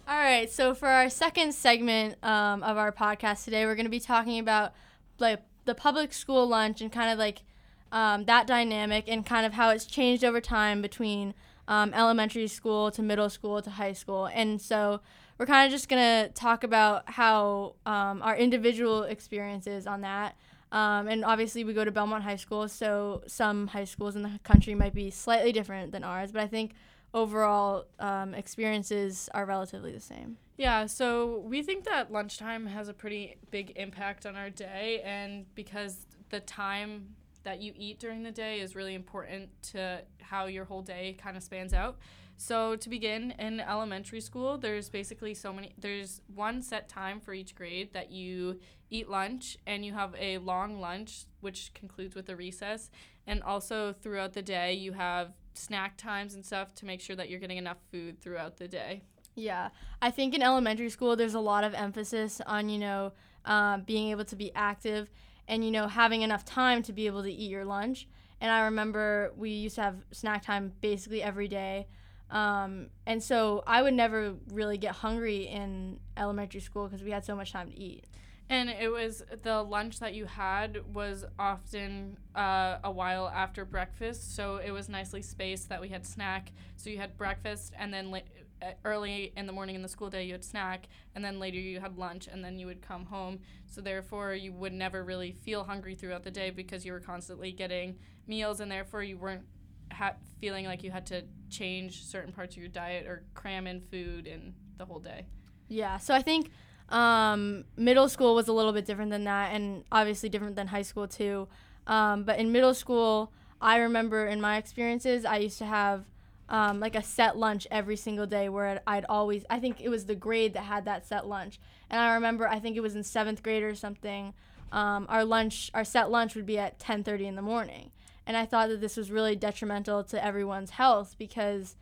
All 0.08 0.18
right, 0.18 0.50
so 0.52 0.74
for 0.74 0.88
our 0.88 1.08
second 1.08 1.54
segment 1.54 2.16
um, 2.24 2.64
of 2.64 2.78
our 2.78 2.92
podcast 2.92 3.46
today, 3.46 3.68
we're 3.68 3.76
going 3.76 3.86
to 3.86 3.92
be 3.92 4.00
talking 4.00 4.40
about 4.40 4.74
like 5.20 5.42
the 5.66 5.76
public 5.76 6.14
school 6.14 6.48
lunch 6.48 6.82
and 6.82 6.92
kind 6.92 7.12
of 7.12 7.20
like 7.20 7.44
um, 7.92 8.26
that 8.26 8.48
dynamic 8.48 9.06
and 9.08 9.24
kind 9.24 9.46
of 9.46 9.54
how 9.54 9.70
it's 9.70 9.86
changed 9.86 10.24
over 10.24 10.42
time 10.42 10.82
between 10.82 11.36
um, 11.68 11.94
elementary 11.94 12.48
school 12.48 12.90
to 12.90 13.04
middle 13.04 13.30
school 13.30 13.62
to 13.62 13.70
high 13.70 13.94
school. 13.94 14.26
And 14.34 14.60
so 14.60 15.02
we're 15.38 15.46
kind 15.46 15.66
of 15.66 15.72
just 15.72 15.90
going 15.90 16.02
to 16.02 16.34
talk 16.34 16.64
about 16.64 17.08
how 17.08 17.76
um, 17.86 18.24
our 18.24 18.36
individual 18.36 19.04
experiences 19.04 19.86
on 19.86 20.02
that. 20.02 20.36
Um, 20.72 21.08
and 21.08 21.26
obviously, 21.26 21.64
we 21.64 21.74
go 21.74 21.84
to 21.84 21.92
Belmont 21.92 22.24
High 22.24 22.38
School, 22.38 22.68
so 22.68 23.24
some 23.28 23.68
high 23.68 23.84
schools 23.84 24.16
in 24.16 24.22
the 24.22 24.40
country 24.44 24.74
might 24.74 24.94
be 24.94 25.10
slightly 25.12 25.52
different 25.52 25.92
than 25.92 26.04
ours. 26.04 26.32
But 26.32 26.42
I 26.42 26.48
think 26.48 26.74
overall 27.14 27.86
um, 28.00 28.34
experiences 28.34 29.30
are 29.34 29.46
relatively 29.46 29.92
the 29.92 30.00
same. 30.00 30.38
Yeah, 30.58 30.86
so 30.86 31.40
we 31.40 31.64
think 31.64 31.86
that 31.86 32.12
lunchtime 32.12 32.68
has 32.68 32.88
a 32.88 32.94
pretty 32.94 33.36
big 33.50 33.74
impact 33.76 34.26
on 34.26 34.36
our 34.36 34.50
day, 34.50 35.02
and 35.04 35.46
because 35.56 36.06
the 36.30 36.40
time 36.40 37.16
that 37.44 37.62
you 37.62 37.74
eat 37.76 38.00
during 38.00 38.24
the 38.24 38.32
day 38.32 38.60
is 38.60 38.76
really 38.76 38.94
important 38.94 39.50
to 39.64 40.02
how 40.22 40.46
your 40.46 40.66
whole 40.66 40.82
day 40.82 41.18
kind 41.22 41.36
of 41.36 41.44
spans 41.44 41.74
out. 41.74 41.98
So 42.42 42.76
to 42.76 42.90
begin 42.90 43.36
in 43.38 43.60
elementary 43.60 44.20
school, 44.20 44.58
there's 44.58 44.90
basically 44.90 45.36
so 45.36 45.54
many 45.54 45.74
there's 45.78 46.22
one 46.34 46.64
set 46.64 46.90
time 46.90 47.20
for 47.20 47.36
each 47.36 47.54
grade 47.54 47.94
that 47.94 48.10
you 48.10 48.60
eat 48.90 49.08
lunch 49.08 49.60
and 49.68 49.86
you 49.86 49.94
have 49.94 50.16
a 50.18 50.40
long 50.40 50.82
lunch 50.82 51.26
which 51.42 51.72
concludes 51.76 52.16
with 52.16 52.28
a 52.30 52.36
recess 52.36 52.90
and 53.28 53.44
also 53.44 53.94
throughout 53.94 54.34
the 54.34 54.42
day 54.42 54.74
you 54.74 54.94
have 54.94 55.34
snack 55.54 55.98
times 55.98 56.34
and 56.34 56.44
stuff 56.44 56.74
to 56.74 56.86
make 56.88 57.00
sure 57.00 57.16
that 57.16 57.30
you're 57.30 57.40
getting 57.40 57.60
enough 57.60 57.78
food 57.92 58.20
throughout 58.20 58.58
the 58.58 58.68
day. 58.68 59.04
Yeah, 59.36 59.70
I 60.02 60.10
think 60.10 60.34
in 60.34 60.42
elementary 60.42 60.90
school 60.90 61.16
there's 61.16 61.36
a 61.36 61.40
lot 61.40 61.64
of 61.64 61.76
emphasis 61.76 62.42
on 62.48 62.70
you 62.70 62.80
know 62.80 63.12
um, 63.46 63.84
being 63.84 64.10
able 64.10 64.26
to 64.26 64.36
be 64.36 64.52
active 64.56 65.12
and 65.48 65.64
you 65.64 65.70
know 65.70 65.88
having 65.88 66.24
enough 66.24 66.44
time 66.44 66.82
to 66.84 66.92
be 66.92 67.06
able 67.06 67.22
to 67.22 67.32
eat 67.32 67.52
your 67.52 67.66
lunch. 67.66 68.08
And 68.42 68.52
I 68.52 68.62
remember 68.62 69.32
we 69.38 69.52
used 69.52 69.76
to 69.76 69.84
have 69.84 69.98
snack 70.12 70.42
time 70.42 70.72
basically 70.82 71.22
every 71.22 71.48
day. 71.48 71.86
Um, 72.32 72.88
and 73.06 73.22
so 73.22 73.62
I 73.68 73.82
would 73.82 73.94
never 73.94 74.36
really 74.54 74.78
get 74.78 74.96
hungry 74.96 75.48
in 75.48 76.00
elementary 76.16 76.62
school 76.62 76.88
because 76.88 77.04
we 77.04 77.12
had 77.12 77.26
so 77.26 77.36
much 77.36 77.52
time 77.52 77.70
to 77.70 77.78
eat. 77.78 78.06
And 78.50 78.70
it 78.70 78.92
was 78.92 79.24
the 79.44 79.62
lunch 79.64 80.00
that 80.00 80.14
you 80.14 80.26
had 80.26 80.82
was 80.94 81.24
often 81.40 82.18
uh, 82.36 82.80
a 82.84 82.92
while 82.92 83.30
after 83.30 83.64
breakfast, 83.64 84.36
so 84.36 84.58
it 84.58 84.72
was 84.72 84.90
nicely 84.90 85.22
spaced 85.22 85.70
that 85.70 85.80
we 85.80 85.88
had 85.88 86.06
snack. 86.06 86.52
So 86.76 86.90
you 86.90 86.98
had 86.98 87.18
breakfast, 87.18 87.72
and 87.80 87.94
then 87.94 88.14
uh, 88.62 88.66
early 88.84 89.32
in 89.38 89.46
the 89.46 89.54
morning 89.54 89.76
in 89.76 89.82
the 89.82 89.88
school 89.88 90.10
day 90.10 90.26
you 90.26 90.34
had 90.34 90.44
snack, 90.44 90.88
and 91.16 91.24
then 91.24 91.40
later 91.40 91.60
you 91.60 91.80
had 91.80 91.98
lunch, 91.98 92.28
and 92.28 92.44
then 92.44 92.60
you 92.60 92.66
would 92.66 92.82
come 92.82 93.06
home. 93.06 93.40
So 93.68 93.80
therefore 93.80 94.34
you 94.34 94.52
would 94.52 94.74
never 94.74 95.06
really 95.06 95.32
feel 95.32 95.64
hungry 95.64 95.96
throughout 95.96 96.24
the 96.24 96.32
day 96.32 96.50
because 96.50 96.86
you 96.86 96.92
were 96.92 97.00
constantly 97.00 97.54
getting 97.54 98.00
meals, 98.28 98.60
and 98.60 98.70
therefore 98.70 99.02
you 99.02 99.18
weren't 99.18 99.46
ha- 99.92 100.16
feeling 100.40 100.66
like 100.66 100.84
you 100.84 100.92
had 100.92 101.06
to 101.08 101.24
change 101.50 102.04
certain 102.04 102.32
parts 102.32 102.56
of 102.56 102.62
your 102.62 102.70
diet 102.70 103.06
or 103.08 103.24
cram 103.34 103.68
in 103.68 103.82
food 103.82 104.28
in 104.28 104.54
the 104.78 104.86
whole 104.86 105.00
day. 105.00 105.26
Yeah, 105.68 105.98
so 105.98 106.14
I 106.14 106.22
think 106.22 106.52
um, 106.90 107.66
middle 107.78 108.10
school 108.10 108.36
was 108.36 108.48
a 108.48 108.54
little 108.54 108.74
bit 108.74 108.86
different 108.86 109.12
than 109.12 109.24
that, 109.26 109.54
and 109.54 109.84
obviously 109.92 110.30
different 110.30 110.56
than 110.56 110.68
high 110.68 110.82
school 110.82 111.08
too. 111.08 111.48
Um, 111.88 112.24
but 112.24 112.40
in 112.40 112.52
middle 112.52 112.74
school, 112.74 113.32
I 113.62 113.78
remember 113.78 114.26
in 114.26 114.42
my 114.42 114.58
experiences, 114.58 115.26
I 115.26 115.38
used 115.38 115.58
to 115.60 115.66
have 115.66 116.06
um, 116.50 116.80
like 116.80 116.96
a 116.96 117.04
set 117.04 117.38
lunch 117.38 117.66
every 117.72 117.96
single 117.96 118.26
day 118.26 118.50
where 118.50 118.82
I'd 118.86 119.06
always, 119.08 119.46
I 119.50 119.60
think 119.60 119.80
it 119.80 119.90
was 119.90 120.06
the 120.06 120.16
grade 120.16 120.54
that 120.54 120.64
had 120.64 120.86
that 120.86 121.08
set 121.08 121.26
lunch. 121.26 121.60
And 121.90 122.00
I 122.02 122.16
remember, 122.16 122.48
I 122.48 122.60
think 122.60 122.76
it 122.76 122.82
was 122.82 122.96
in 122.96 123.04
seventh 123.04 123.42
grade 123.42 123.64
or 123.64 123.74
something, 123.74 124.34
um, 124.72 125.06
our 125.10 125.24
lunch, 125.24 125.72
our 125.74 125.84
set 125.84 126.12
lunch 126.12 126.36
would 126.36 126.46
be 126.46 126.58
at 126.58 126.80
10:30 126.80 127.28
in 127.28 127.36
the 127.36 127.42
morning. 127.42 127.92
And 128.26 128.38
I 128.38 128.46
thought 128.46 128.70
that 128.70 128.82
this 128.82 128.98
was 128.98 129.12
really 129.12 129.36
detrimental 129.36 130.04
to 130.06 130.24
everyone's 130.24 130.72
health 130.72 131.16
because, 131.18 131.76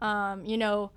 um, 0.00 0.44
you 0.44 0.58
know, 0.58 0.90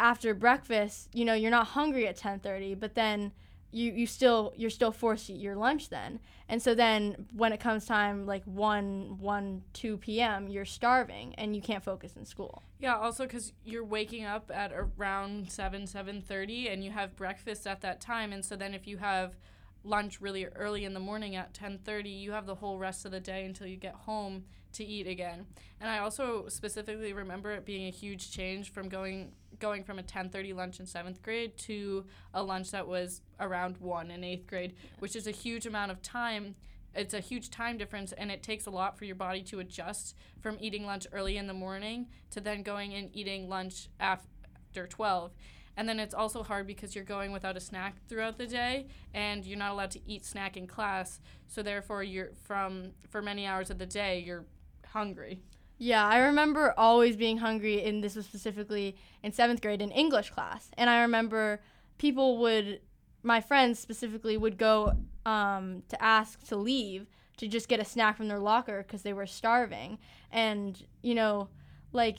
after 0.00 0.34
breakfast, 0.34 1.08
you 1.12 1.24
know, 1.24 1.34
you're 1.34 1.50
not 1.50 1.68
hungry 1.68 2.06
at 2.06 2.16
10:30, 2.16 2.74
but 2.74 2.94
then 2.94 3.32
you 3.70 3.92
you 3.92 4.06
still 4.06 4.52
you're 4.56 4.70
still 4.70 4.92
forced 4.92 5.26
to 5.26 5.32
eat 5.32 5.40
your 5.40 5.56
lunch 5.56 5.88
then. 5.88 6.20
And 6.48 6.62
so 6.62 6.74
then 6.74 7.26
when 7.34 7.52
it 7.52 7.60
comes 7.60 7.86
time 7.86 8.26
like 8.26 8.44
1 8.44 9.18
1 9.18 9.62
2 9.72 9.96
p.m., 9.98 10.48
you're 10.48 10.64
starving 10.64 11.34
and 11.36 11.56
you 11.56 11.62
can't 11.62 11.82
focus 11.82 12.16
in 12.16 12.24
school. 12.24 12.62
Yeah, 12.78 12.96
also 12.96 13.26
cuz 13.26 13.52
you're 13.64 13.84
waking 13.84 14.24
up 14.24 14.50
at 14.54 14.72
around 14.72 15.50
7 15.50 15.86
7:30 15.86 16.72
and 16.72 16.84
you 16.84 16.92
have 16.92 17.16
breakfast 17.16 17.66
at 17.66 17.80
that 17.80 18.00
time 18.00 18.32
and 18.32 18.44
so 18.44 18.56
then 18.56 18.74
if 18.74 18.86
you 18.86 18.98
have 18.98 19.36
lunch 19.84 20.20
really 20.20 20.46
early 20.46 20.84
in 20.84 20.94
the 20.94 21.00
morning 21.00 21.36
at 21.36 21.52
10:30, 21.52 22.10
you 22.10 22.32
have 22.32 22.46
the 22.46 22.56
whole 22.56 22.78
rest 22.78 23.04
of 23.04 23.12
the 23.12 23.20
day 23.20 23.44
until 23.44 23.66
you 23.66 23.76
get 23.76 23.94
home 23.94 24.44
to 24.72 24.84
eat 24.84 25.06
again. 25.06 25.46
And 25.80 25.88
I 25.90 25.98
also 25.98 26.48
specifically 26.48 27.12
remember 27.12 27.52
it 27.52 27.64
being 27.64 27.86
a 27.86 27.90
huge 27.90 28.30
change 28.30 28.72
from 28.72 28.88
going 28.88 29.32
going 29.60 29.84
from 29.84 29.98
a 29.98 30.02
10:30 30.02 30.52
lunch 30.52 30.80
in 30.80 30.86
7th 30.86 31.22
grade 31.22 31.56
to 31.58 32.06
a 32.32 32.42
lunch 32.42 32.70
that 32.72 32.88
was 32.88 33.22
around 33.38 33.76
1 33.78 34.10
in 34.10 34.24
8th 34.24 34.46
grade, 34.46 34.74
which 34.98 35.14
is 35.14 35.26
a 35.26 35.30
huge 35.30 35.66
amount 35.66 35.92
of 35.92 36.02
time. 36.02 36.56
It's 36.94 37.14
a 37.14 37.20
huge 37.20 37.50
time 37.50 37.76
difference 37.76 38.12
and 38.12 38.30
it 38.30 38.42
takes 38.42 38.66
a 38.66 38.70
lot 38.70 38.96
for 38.98 39.04
your 39.04 39.16
body 39.16 39.42
to 39.44 39.60
adjust 39.60 40.16
from 40.40 40.56
eating 40.60 40.86
lunch 40.86 41.06
early 41.12 41.36
in 41.36 41.46
the 41.46 41.54
morning 41.54 42.08
to 42.30 42.40
then 42.40 42.62
going 42.62 42.94
and 42.94 43.14
eating 43.14 43.48
lunch 43.48 43.88
after 44.00 44.86
12. 44.86 45.32
And 45.76 45.88
then 45.88 45.98
it's 45.98 46.14
also 46.14 46.42
hard 46.42 46.66
because 46.66 46.94
you're 46.94 47.04
going 47.04 47.32
without 47.32 47.56
a 47.56 47.60
snack 47.60 47.96
throughout 48.08 48.38
the 48.38 48.46
day 48.46 48.86
and 49.12 49.44
you're 49.44 49.58
not 49.58 49.72
allowed 49.72 49.90
to 49.92 50.00
eat 50.06 50.24
snack 50.24 50.56
in 50.56 50.66
class. 50.66 51.20
So 51.48 51.62
therefore 51.62 52.02
you're 52.02 52.30
from 52.44 52.92
for 53.10 53.20
many 53.20 53.46
hours 53.46 53.70
of 53.70 53.78
the 53.78 53.86
day 53.86 54.20
you're 54.20 54.44
hungry. 54.86 55.40
Yeah, 55.78 56.06
I 56.06 56.18
remember 56.18 56.72
always 56.78 57.16
being 57.16 57.38
hungry, 57.38 57.84
and 57.84 58.02
this 58.02 58.14
was 58.14 58.26
specifically 58.26 58.96
in 59.22 59.32
seventh 59.32 59.60
grade 59.60 59.82
in 59.82 59.90
English 59.90 60.30
class. 60.30 60.70
And 60.78 60.88
I 60.88 61.02
remember 61.02 61.60
people 61.98 62.38
would, 62.38 62.80
my 63.24 63.40
friends 63.40 63.80
specifically, 63.80 64.36
would 64.36 64.56
go 64.56 64.92
um, 65.26 65.82
to 65.88 66.00
ask 66.02 66.46
to 66.48 66.56
leave 66.56 67.08
to 67.38 67.48
just 67.48 67.68
get 67.68 67.80
a 67.80 67.84
snack 67.84 68.16
from 68.16 68.28
their 68.28 68.38
locker 68.38 68.84
because 68.84 69.02
they 69.02 69.12
were 69.12 69.26
starving. 69.26 69.98
And, 70.30 70.80
you 71.02 71.16
know, 71.16 71.48
like, 71.92 72.18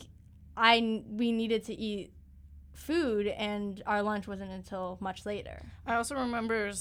I, 0.58 1.04
we 1.10 1.32
needed 1.32 1.64
to 1.66 1.74
eat 1.74 2.12
food, 2.76 3.28
and 3.28 3.82
our 3.88 4.02
lunch 4.04 4.28
wasn't 4.28 4.52
until 4.52 4.98
much 5.02 5.26
later. 5.26 5.62
I 5.88 5.96
also 5.96 6.16
remember 6.16 6.72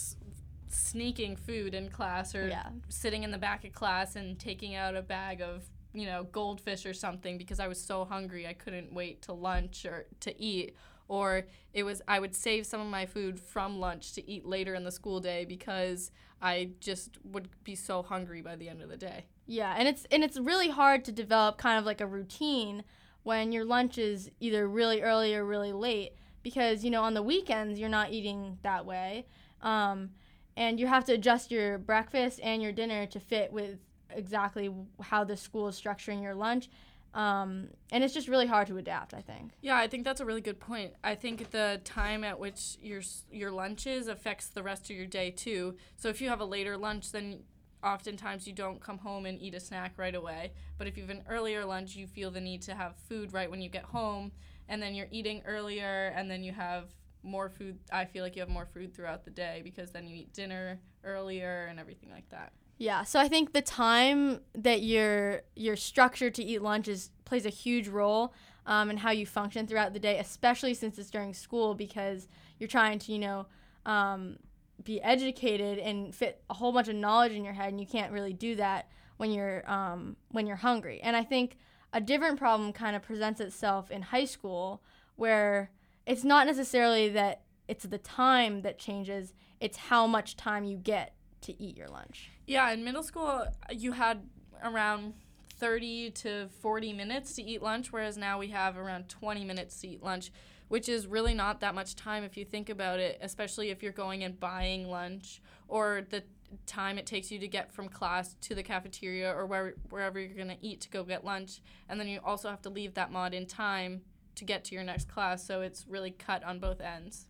sneaking 0.68 1.36
food 1.36 1.74
in 1.74 1.88
class 1.88 2.34
or 2.34 2.48
Yeah. 2.48 2.68
sitting 2.88 3.22
in 3.22 3.30
the 3.30 3.38
back 3.38 3.64
of 3.64 3.72
class 3.72 4.16
and 4.16 4.38
taking 4.38 4.74
out 4.74 4.96
a 4.96 5.02
bag 5.02 5.40
of 5.40 5.64
you 5.92 6.06
know 6.06 6.24
goldfish 6.24 6.84
or 6.84 6.92
something 6.92 7.38
because 7.38 7.60
I 7.60 7.68
was 7.68 7.80
so 7.80 8.04
hungry 8.04 8.46
I 8.48 8.52
couldn't 8.54 8.92
wait 8.92 9.22
to 9.22 9.32
lunch 9.32 9.84
or 9.84 10.06
to 10.20 10.40
eat 10.42 10.74
or 11.06 11.46
it 11.72 11.84
was 11.84 12.02
I 12.08 12.18
would 12.18 12.34
save 12.34 12.66
some 12.66 12.80
of 12.80 12.88
my 12.88 13.06
food 13.06 13.38
from 13.38 13.78
lunch 13.78 14.12
to 14.14 14.28
eat 14.28 14.44
later 14.44 14.74
in 14.74 14.82
the 14.82 14.90
school 14.90 15.20
day 15.20 15.44
because 15.44 16.10
I 16.42 16.70
just 16.80 17.18
would 17.24 17.48
be 17.62 17.76
so 17.76 18.02
hungry 18.02 18.42
by 18.42 18.56
the 18.56 18.68
end 18.68 18.82
of 18.82 18.88
the 18.88 18.96
day. 18.96 19.26
Yeah, 19.46 19.74
and 19.78 19.86
it's 19.86 20.04
and 20.10 20.24
it's 20.24 20.36
really 20.38 20.70
hard 20.70 21.04
to 21.04 21.12
develop 21.12 21.58
kind 21.58 21.78
of 21.78 21.84
like 21.84 22.00
a 22.00 22.06
routine 22.06 22.82
when 23.24 23.50
your 23.50 23.64
lunch 23.64 23.98
is 23.98 24.30
either 24.38 24.68
really 24.68 25.02
early 25.02 25.34
or 25.34 25.44
really 25.44 25.72
late 25.72 26.12
because 26.44 26.84
you 26.84 26.90
know 26.90 27.02
on 27.02 27.14
the 27.14 27.22
weekends 27.22 27.80
you're 27.80 27.88
not 27.88 28.12
eating 28.12 28.58
that 28.62 28.86
way, 28.86 29.26
um, 29.62 30.10
and 30.56 30.78
you 30.78 30.86
have 30.86 31.04
to 31.06 31.14
adjust 31.14 31.50
your 31.50 31.78
breakfast 31.78 32.38
and 32.42 32.62
your 32.62 32.70
dinner 32.70 33.06
to 33.06 33.18
fit 33.18 33.52
with 33.52 33.78
exactly 34.10 34.70
how 35.00 35.24
the 35.24 35.36
school 35.36 35.66
is 35.66 35.80
structuring 35.80 36.22
your 36.22 36.34
lunch, 36.34 36.68
um, 37.14 37.68
and 37.90 38.04
it's 38.04 38.14
just 38.14 38.28
really 38.28 38.46
hard 38.46 38.68
to 38.68 38.76
adapt. 38.76 39.14
I 39.14 39.22
think. 39.22 39.52
Yeah, 39.62 39.76
I 39.76 39.88
think 39.88 40.04
that's 40.04 40.20
a 40.20 40.24
really 40.24 40.42
good 40.42 40.60
point. 40.60 40.92
I 41.02 41.16
think 41.16 41.50
the 41.50 41.80
time 41.82 42.22
at 42.22 42.38
which 42.38 42.76
your 42.80 43.00
your 43.32 43.50
lunch 43.50 43.86
is 43.86 44.06
affects 44.06 44.48
the 44.48 44.62
rest 44.62 44.90
of 44.90 44.96
your 44.96 45.06
day 45.06 45.30
too. 45.30 45.76
So 45.96 46.10
if 46.10 46.20
you 46.20 46.28
have 46.28 46.40
a 46.40 46.44
later 46.46 46.76
lunch, 46.76 47.10
then 47.10 47.40
oftentimes 47.84 48.46
you 48.46 48.52
don't 48.52 48.80
come 48.80 48.98
home 48.98 49.26
and 49.26 49.40
eat 49.40 49.54
a 49.54 49.60
snack 49.60 49.94
right 49.96 50.14
away. 50.14 50.52
But 50.78 50.86
if 50.86 50.96
you 50.96 51.02
have 51.02 51.10
an 51.10 51.24
earlier 51.28 51.64
lunch, 51.64 51.94
you 51.94 52.06
feel 52.06 52.30
the 52.30 52.40
need 52.40 52.62
to 52.62 52.74
have 52.74 52.96
food 53.08 53.32
right 53.32 53.50
when 53.50 53.60
you 53.60 53.68
get 53.68 53.84
home, 53.84 54.32
and 54.68 54.82
then 54.82 54.94
you're 54.94 55.08
eating 55.10 55.42
earlier, 55.46 56.12
and 56.16 56.30
then 56.30 56.42
you 56.42 56.52
have 56.52 56.86
more 57.22 57.48
food. 57.48 57.78
I 57.92 58.04
feel 58.04 58.22
like 58.22 58.36
you 58.36 58.40
have 58.40 58.48
more 58.48 58.66
food 58.66 58.94
throughout 58.94 59.24
the 59.24 59.30
day 59.30 59.60
because 59.64 59.90
then 59.90 60.06
you 60.06 60.16
eat 60.16 60.32
dinner 60.32 60.80
earlier 61.04 61.66
and 61.70 61.78
everything 61.78 62.10
like 62.10 62.28
that. 62.30 62.52
Yeah, 62.76 63.04
so 63.04 63.20
I 63.20 63.28
think 63.28 63.52
the 63.52 63.62
time 63.62 64.40
that 64.54 64.82
you're 64.82 65.42
you're 65.54 65.76
structured 65.76 66.34
to 66.36 66.42
eat 66.42 66.60
lunch 66.60 66.88
is 66.88 67.10
plays 67.24 67.46
a 67.46 67.50
huge 67.50 67.88
role 67.88 68.34
um, 68.66 68.90
in 68.90 68.96
how 68.96 69.10
you 69.10 69.26
function 69.26 69.66
throughout 69.66 69.92
the 69.92 70.00
day, 70.00 70.18
especially 70.18 70.74
since 70.74 70.98
it's 70.98 71.10
during 71.10 71.34
school 71.34 71.74
because 71.74 72.28
you're 72.58 72.68
trying 72.68 72.98
to 73.00 73.12
you 73.12 73.18
know 73.18 73.46
um, 73.86 74.38
be 74.84 75.02
educated 75.02 75.78
and 75.78 76.14
fit 76.14 76.42
a 76.50 76.54
whole 76.54 76.72
bunch 76.72 76.88
of 76.88 76.96
knowledge 76.96 77.32
in 77.32 77.44
your 77.44 77.54
head, 77.54 77.68
and 77.68 77.80
you 77.80 77.86
can't 77.86 78.12
really 78.12 78.32
do 78.32 78.54
that 78.56 78.88
when 79.16 79.30
you're 79.30 79.68
um, 79.70 80.16
when 80.30 80.46
you're 80.46 80.56
hungry. 80.56 81.00
And 81.02 81.16
I 81.16 81.24
think 81.24 81.56
a 81.92 82.00
different 82.00 82.38
problem 82.38 82.72
kind 82.72 82.96
of 82.96 83.02
presents 83.02 83.40
itself 83.40 83.90
in 83.90 84.02
high 84.02 84.24
school 84.24 84.82
where 85.16 85.70
it's 86.06 86.24
not 86.24 86.46
necessarily 86.46 87.08
that 87.10 87.42
it's 87.68 87.84
the 87.84 87.98
time 87.98 88.62
that 88.62 88.78
changes; 88.78 89.32
it's 89.60 89.76
how 89.76 90.06
much 90.06 90.36
time 90.36 90.64
you 90.64 90.76
get 90.76 91.14
to 91.42 91.62
eat 91.62 91.76
your 91.76 91.88
lunch. 91.88 92.30
Yeah, 92.46 92.70
in 92.70 92.84
middle 92.84 93.02
school, 93.02 93.46
you 93.70 93.92
had 93.92 94.22
around 94.62 95.14
30 95.58 96.10
to 96.10 96.48
40 96.60 96.92
minutes 96.92 97.34
to 97.34 97.42
eat 97.42 97.62
lunch, 97.62 97.92
whereas 97.92 98.16
now 98.16 98.38
we 98.38 98.48
have 98.48 98.76
around 98.76 99.08
20 99.08 99.44
minutes 99.44 99.80
to 99.80 99.88
eat 99.88 100.02
lunch, 100.02 100.30
which 100.68 100.88
is 100.88 101.06
really 101.06 101.34
not 101.34 101.60
that 101.60 101.74
much 101.74 101.96
time 101.96 102.24
if 102.24 102.36
you 102.36 102.44
think 102.44 102.68
about 102.68 102.98
it, 102.98 103.18
especially 103.20 103.70
if 103.70 103.82
you're 103.82 103.92
going 103.92 104.24
and 104.24 104.38
buying 104.38 104.88
lunch 104.88 105.40
or 105.68 106.06
the 106.10 106.22
time 106.66 106.98
it 106.98 107.06
takes 107.06 107.30
you 107.30 107.38
to 107.38 107.48
get 107.48 107.72
from 107.72 107.88
class 107.88 108.34
to 108.40 108.54
the 108.54 108.62
cafeteria 108.62 109.32
or 109.32 109.46
where, 109.46 109.74
wherever 109.90 110.20
you're 110.20 110.36
going 110.36 110.48
to 110.48 110.64
eat 110.64 110.80
to 110.80 110.88
go 110.88 111.02
get 111.02 111.24
lunch. 111.24 111.60
And 111.88 111.98
then 111.98 112.08
you 112.08 112.20
also 112.24 112.48
have 112.48 112.62
to 112.62 112.70
leave 112.70 112.94
that 112.94 113.10
mod 113.10 113.34
in 113.34 113.46
time 113.46 114.02
to 114.36 114.44
get 114.44 114.64
to 114.64 114.74
your 114.74 114.84
next 114.84 115.08
class. 115.08 115.44
So 115.44 115.62
it's 115.62 115.86
really 115.88 116.10
cut 116.10 116.42
on 116.44 116.58
both 116.58 116.80
ends. 116.80 117.26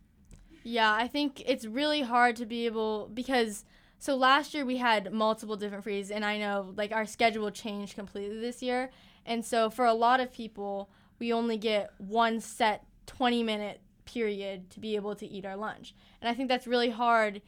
Yeah, 0.63 0.91
I 0.93 1.07
think 1.07 1.43
it's 1.45 1.65
really 1.65 2.01
hard 2.01 2.35
to 2.37 2.45
be 2.45 2.65
able 2.65 3.09
because 3.13 3.65
so 3.99 4.15
last 4.15 4.53
year 4.53 4.65
we 4.65 4.77
had 4.77 5.11
multiple 5.13 5.55
different 5.55 5.83
frees 5.83 6.09
and 6.09 6.25
I 6.25 6.37
know 6.37 6.73
like 6.75 6.91
our 6.91 7.05
schedule 7.05 7.51
changed 7.51 7.95
completely 7.95 8.39
this 8.39 8.61
year. 8.63 8.89
And 9.25 9.45
so 9.45 9.69
for 9.69 9.85
a 9.85 9.93
lot 9.93 10.19
of 10.19 10.31
people, 10.31 10.89
we 11.19 11.31
only 11.31 11.57
get 11.57 11.91
one 11.97 12.39
set 12.39 12.83
20 13.05 13.43
minute 13.43 13.81
period 14.05 14.69
to 14.71 14.79
be 14.79 14.95
able 14.95 15.15
to 15.15 15.25
eat 15.27 15.45
our 15.45 15.55
lunch. 15.55 15.95
And 16.21 16.29
I 16.29 16.33
think 16.33 16.49
that's 16.49 16.67
really 16.67 16.89
hard 16.89 17.41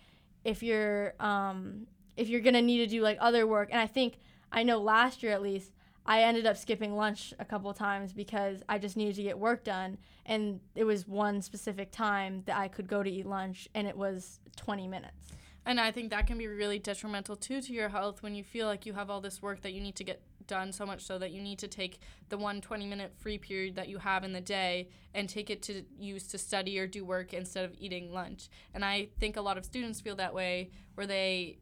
if 0.43 0.63
you're 0.63 1.13
um, 1.19 1.87
if 2.15 2.29
you're 2.29 2.41
gonna 2.41 2.61
need 2.61 2.77
to 2.77 2.87
do 2.87 3.01
like 3.01 3.17
other 3.19 3.45
work. 3.45 3.69
And 3.71 3.79
I 3.79 3.87
think 3.87 4.19
I 4.51 4.63
know 4.63 4.79
last 4.79 5.21
year 5.23 5.31
at 5.31 5.41
least 5.41 5.73
I 6.07 6.21
ended 6.23 6.45
up 6.45 6.55
skipping 6.55 6.95
lunch 6.95 7.33
a 7.37 7.45
couple 7.45 7.73
times 7.73 8.13
because 8.13 8.63
I 8.69 8.77
just 8.77 8.95
needed 8.95 9.15
to 9.15 9.23
get 9.23 9.37
work 9.37 9.65
done. 9.65 9.97
And 10.25 10.61
it 10.73 10.85
was 10.85 11.05
one 11.05 11.41
specific 11.41 11.91
time 11.91 12.43
that 12.45 12.57
I 12.57 12.69
could 12.69 12.87
go 12.87 13.03
to 13.03 13.09
eat 13.09 13.25
lunch, 13.25 13.67
and 13.75 13.87
it 13.87 13.97
was 13.97 14.39
20 14.55 14.87
minutes. 14.87 15.33
And 15.65 15.81
I 15.81 15.91
think 15.91 16.11
that 16.11 16.27
can 16.27 16.37
be 16.37 16.47
really 16.47 16.79
detrimental 16.79 17.35
too 17.35 17.61
to 17.61 17.73
your 17.73 17.89
health 17.89 18.23
when 18.23 18.35
you 18.35 18.43
feel 18.43 18.67
like 18.67 18.85
you 18.85 18.93
have 18.93 19.09
all 19.09 19.19
this 19.19 19.41
work 19.41 19.61
that 19.63 19.73
you 19.73 19.81
need 19.81 19.97
to 19.97 20.05
get 20.05 20.21
done 20.47 20.71
so 20.71 20.85
much 20.85 21.01
so 21.03 21.17
that 21.17 21.31
you 21.31 21.41
need 21.41 21.59
to 21.59 21.67
take 21.67 21.99
the 22.29 22.37
one 22.37 22.61
20 22.61 22.85
minute 22.87 23.13
free 23.17 23.37
period 23.37 23.75
that 23.75 23.87
you 23.87 23.97
have 23.97 24.23
in 24.23 24.33
the 24.33 24.41
day 24.41 24.89
and 25.13 25.29
take 25.29 25.49
it 25.49 25.61
to 25.63 25.83
use 25.97 26.27
to 26.27 26.37
study 26.37 26.79
or 26.79 26.87
do 26.87 27.05
work 27.05 27.33
instead 27.33 27.65
of 27.65 27.73
eating 27.77 28.13
lunch. 28.13 28.49
And 28.73 28.83
I 28.83 29.09
think 29.19 29.37
a 29.37 29.41
lot 29.41 29.57
of 29.57 29.65
students 29.65 30.01
feel 30.01 30.15
that 30.15 30.33
way 30.33 30.71
where 30.95 31.07
they 31.07 31.59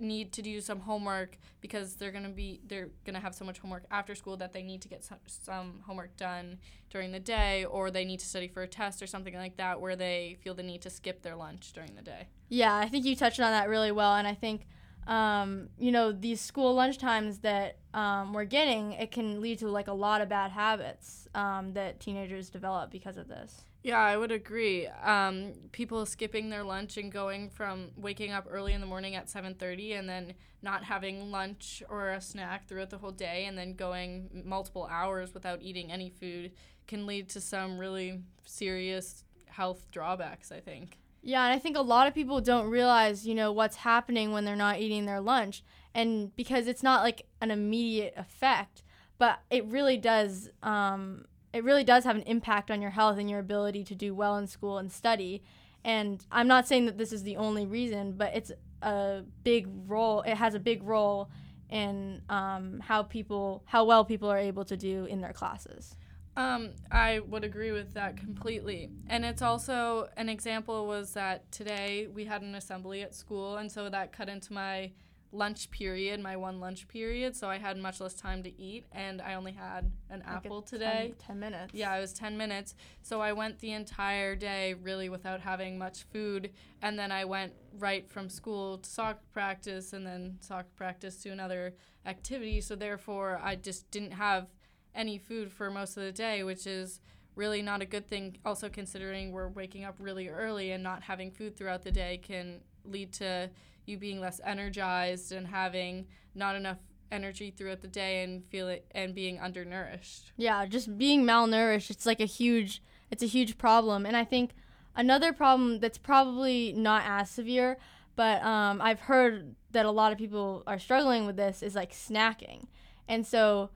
need 0.00 0.32
to 0.32 0.42
do 0.42 0.60
some 0.60 0.80
homework 0.80 1.38
because 1.60 1.94
they're 1.94 2.10
going 2.10 2.24
to 2.24 2.30
be 2.30 2.60
they're 2.66 2.88
going 3.04 3.14
to 3.14 3.20
have 3.20 3.34
so 3.34 3.44
much 3.44 3.58
homework 3.58 3.84
after 3.90 4.14
school 4.14 4.36
that 4.36 4.52
they 4.52 4.62
need 4.62 4.80
to 4.82 4.88
get 4.88 5.04
some, 5.04 5.18
some 5.26 5.80
homework 5.86 6.16
done 6.16 6.58
during 6.88 7.12
the 7.12 7.20
day 7.20 7.64
or 7.66 7.90
they 7.90 8.04
need 8.04 8.18
to 8.18 8.26
study 8.26 8.48
for 8.48 8.62
a 8.62 8.66
test 8.66 9.02
or 9.02 9.06
something 9.06 9.34
like 9.34 9.56
that 9.56 9.80
where 9.80 9.96
they 9.96 10.38
feel 10.42 10.54
the 10.54 10.62
need 10.62 10.80
to 10.82 10.90
skip 10.90 11.22
their 11.22 11.36
lunch 11.36 11.72
during 11.72 11.94
the 11.94 12.02
day. 12.02 12.28
Yeah, 12.48 12.74
I 12.76 12.88
think 12.88 13.04
you 13.04 13.14
touched 13.14 13.40
on 13.40 13.52
that 13.52 13.68
really 13.68 13.92
well 13.92 14.14
and 14.14 14.26
I 14.26 14.34
think 14.34 14.66
um, 15.06 15.68
you 15.78 15.92
know 15.92 16.12
these 16.12 16.40
school 16.40 16.74
lunch 16.74 16.98
times 16.98 17.38
that 17.38 17.78
um, 17.94 18.32
we're 18.32 18.44
getting 18.44 18.92
it 18.92 19.10
can 19.10 19.40
lead 19.40 19.58
to 19.58 19.68
like 19.68 19.88
a 19.88 19.92
lot 19.92 20.20
of 20.20 20.28
bad 20.28 20.50
habits 20.50 21.28
um, 21.34 21.72
that 21.74 22.00
teenagers 22.00 22.50
develop 22.50 22.90
because 22.90 23.16
of 23.16 23.28
this. 23.28 23.64
Yeah, 23.82 23.98
I 23.98 24.16
would 24.18 24.30
agree. 24.30 24.86
Um, 24.88 25.54
people 25.72 26.04
skipping 26.04 26.50
their 26.50 26.62
lunch 26.62 26.98
and 26.98 27.10
going 27.10 27.48
from 27.48 27.92
waking 27.96 28.30
up 28.30 28.46
early 28.50 28.74
in 28.74 28.80
the 28.80 28.86
morning 28.86 29.14
at 29.14 29.28
7:30 29.28 29.98
and 29.98 30.08
then 30.08 30.34
not 30.62 30.84
having 30.84 31.30
lunch 31.30 31.82
or 31.88 32.10
a 32.10 32.20
snack 32.20 32.68
throughout 32.68 32.90
the 32.90 32.98
whole 32.98 33.12
day 33.12 33.46
and 33.46 33.56
then 33.56 33.74
going 33.74 34.42
multiple 34.44 34.86
hours 34.90 35.32
without 35.32 35.62
eating 35.62 35.90
any 35.90 36.10
food 36.10 36.52
can 36.86 37.06
lead 37.06 37.28
to 37.30 37.40
some 37.40 37.78
really 37.78 38.20
serious 38.44 39.24
health 39.46 39.90
drawbacks, 39.90 40.52
I 40.52 40.60
think. 40.60 40.98
Yeah, 41.22 41.44
and 41.44 41.52
I 41.52 41.58
think 41.58 41.76
a 41.76 41.82
lot 41.82 42.06
of 42.06 42.14
people 42.14 42.40
don't 42.40 42.70
realize, 42.70 43.26
you 43.26 43.34
know, 43.34 43.52
what's 43.52 43.76
happening 43.76 44.32
when 44.32 44.44
they're 44.44 44.56
not 44.56 44.80
eating 44.80 45.04
their 45.04 45.20
lunch. 45.20 45.62
And 45.94 46.34
because 46.36 46.66
it's 46.66 46.82
not 46.82 47.02
like 47.02 47.26
an 47.40 47.50
immediate 47.50 48.14
effect, 48.16 48.82
but 49.18 49.40
it 49.50 49.66
really 49.66 49.96
does 49.96 50.48
um, 50.62 51.26
it 51.52 51.64
really 51.64 51.84
does 51.84 52.04
have 52.04 52.16
an 52.16 52.22
impact 52.22 52.70
on 52.70 52.80
your 52.80 52.92
health 52.92 53.18
and 53.18 53.28
your 53.28 53.40
ability 53.40 53.84
to 53.84 53.94
do 53.94 54.14
well 54.14 54.36
in 54.36 54.46
school 54.46 54.78
and 54.78 54.90
study. 54.90 55.42
And 55.84 56.24
I'm 56.30 56.46
not 56.46 56.68
saying 56.68 56.86
that 56.86 56.98
this 56.98 57.12
is 57.12 57.22
the 57.22 57.36
only 57.36 57.66
reason, 57.66 58.12
but 58.12 58.34
it's 58.34 58.52
a 58.82 59.22
big 59.42 59.68
role. 59.86 60.22
It 60.22 60.36
has 60.36 60.54
a 60.54 60.60
big 60.60 60.82
role 60.82 61.30
in 61.68 62.22
um, 62.28 62.80
how 62.80 63.02
people, 63.02 63.62
how 63.66 63.84
well 63.84 64.04
people 64.04 64.30
are 64.30 64.38
able 64.38 64.64
to 64.66 64.76
do 64.76 65.06
in 65.06 65.20
their 65.20 65.32
classes. 65.32 65.96
Um, 66.36 66.70
I 66.90 67.20
would 67.20 67.44
agree 67.44 67.72
with 67.72 67.94
that 67.94 68.16
completely. 68.16 68.90
And 69.08 69.24
it's 69.24 69.42
also 69.42 70.08
an 70.16 70.28
example 70.28 70.86
was 70.86 71.12
that 71.14 71.50
today 71.50 72.08
we 72.12 72.24
had 72.24 72.42
an 72.42 72.54
assembly 72.54 73.02
at 73.02 73.14
school, 73.14 73.56
and 73.56 73.70
so 73.70 73.88
that 73.88 74.12
cut 74.12 74.28
into 74.28 74.52
my 74.52 74.92
lunch 75.32 75.70
period, 75.70 76.20
my 76.20 76.36
one 76.36 76.58
lunch 76.58 76.88
period, 76.88 77.36
so 77.36 77.48
I 77.48 77.58
had 77.58 77.76
much 77.76 78.00
less 78.00 78.14
time 78.14 78.42
to 78.42 78.60
eat, 78.60 78.86
and 78.92 79.22
I 79.22 79.34
only 79.34 79.52
had 79.52 79.92
an 80.08 80.20
like 80.26 80.36
apple 80.36 80.62
today. 80.62 81.14
10, 81.18 81.26
10, 81.26 81.40
minutes. 81.40 81.74
Yeah, 81.74 81.94
it 81.96 82.00
was 82.00 82.12
10 82.12 82.36
minutes. 82.36 82.74
So 83.02 83.20
I 83.20 83.32
went 83.32 83.58
the 83.60 83.72
entire 83.72 84.34
day 84.34 84.74
really 84.74 85.08
without 85.08 85.40
having 85.40 85.78
much 85.78 86.04
food, 86.12 86.50
and 86.82 86.98
then 86.98 87.12
I 87.12 87.24
went 87.24 87.52
right 87.78 88.10
from 88.10 88.28
school 88.28 88.78
to 88.78 88.90
soccer 88.90 89.20
practice, 89.32 89.92
and 89.92 90.06
then 90.06 90.38
soccer 90.40 90.70
practice 90.76 91.22
to 91.22 91.30
another 91.30 91.74
activity. 92.06 92.60
So 92.60 92.74
therefore, 92.74 93.40
I 93.42 93.56
just 93.56 93.90
didn't 93.90 94.12
have 94.12 94.48
any 94.94 95.18
food 95.18 95.52
for 95.52 95.70
most 95.70 95.96
of 95.96 96.02
the 96.02 96.12
day, 96.12 96.42
which 96.42 96.66
is 96.66 97.00
really 97.36 97.62
not 97.62 97.82
a 97.82 97.86
good 97.86 98.08
thing. 98.08 98.36
Also, 98.44 98.68
considering 98.68 99.32
we're 99.32 99.48
waking 99.48 99.84
up 99.84 99.94
really 99.98 100.28
early 100.28 100.72
and 100.72 100.82
not 100.82 101.02
having 101.02 101.30
food 101.30 101.56
throughout 101.56 101.82
the 101.82 101.92
day 101.92 102.18
can 102.22 102.60
lead 102.84 103.12
to 103.12 103.50
you 103.86 103.98
being 103.98 104.20
less 104.20 104.40
energized 104.44 105.32
and 105.32 105.46
having 105.46 106.06
not 106.34 106.54
enough 106.54 106.78
energy 107.12 107.50
throughout 107.50 107.80
the 107.80 107.88
day 107.88 108.22
and 108.22 108.44
feel 108.46 108.68
it 108.68 108.86
and 108.92 109.14
being 109.14 109.38
undernourished. 109.38 110.32
Yeah, 110.36 110.64
just 110.66 110.96
being 110.96 111.24
malnourished, 111.24 111.90
it's 111.90 112.06
like 112.06 112.20
a 112.20 112.26
huge 112.26 112.82
it's 113.10 113.22
a 113.22 113.26
huge 113.26 113.58
problem. 113.58 114.06
And 114.06 114.16
I 114.16 114.24
think 114.24 114.52
another 114.94 115.32
problem 115.32 115.80
that's 115.80 115.98
probably 115.98 116.72
not 116.72 117.02
as 117.04 117.28
severe, 117.28 117.76
but 118.14 118.42
um, 118.44 118.80
I've 118.80 119.00
heard 119.00 119.56
that 119.72 119.84
a 119.84 119.90
lot 119.90 120.12
of 120.12 120.18
people 120.18 120.62
are 120.66 120.78
struggling 120.78 121.26
with 121.26 121.36
this 121.36 121.62
is 121.62 121.74
like 121.74 121.92
snacking. 121.92 122.66
And 123.08 123.26
so 123.26 123.70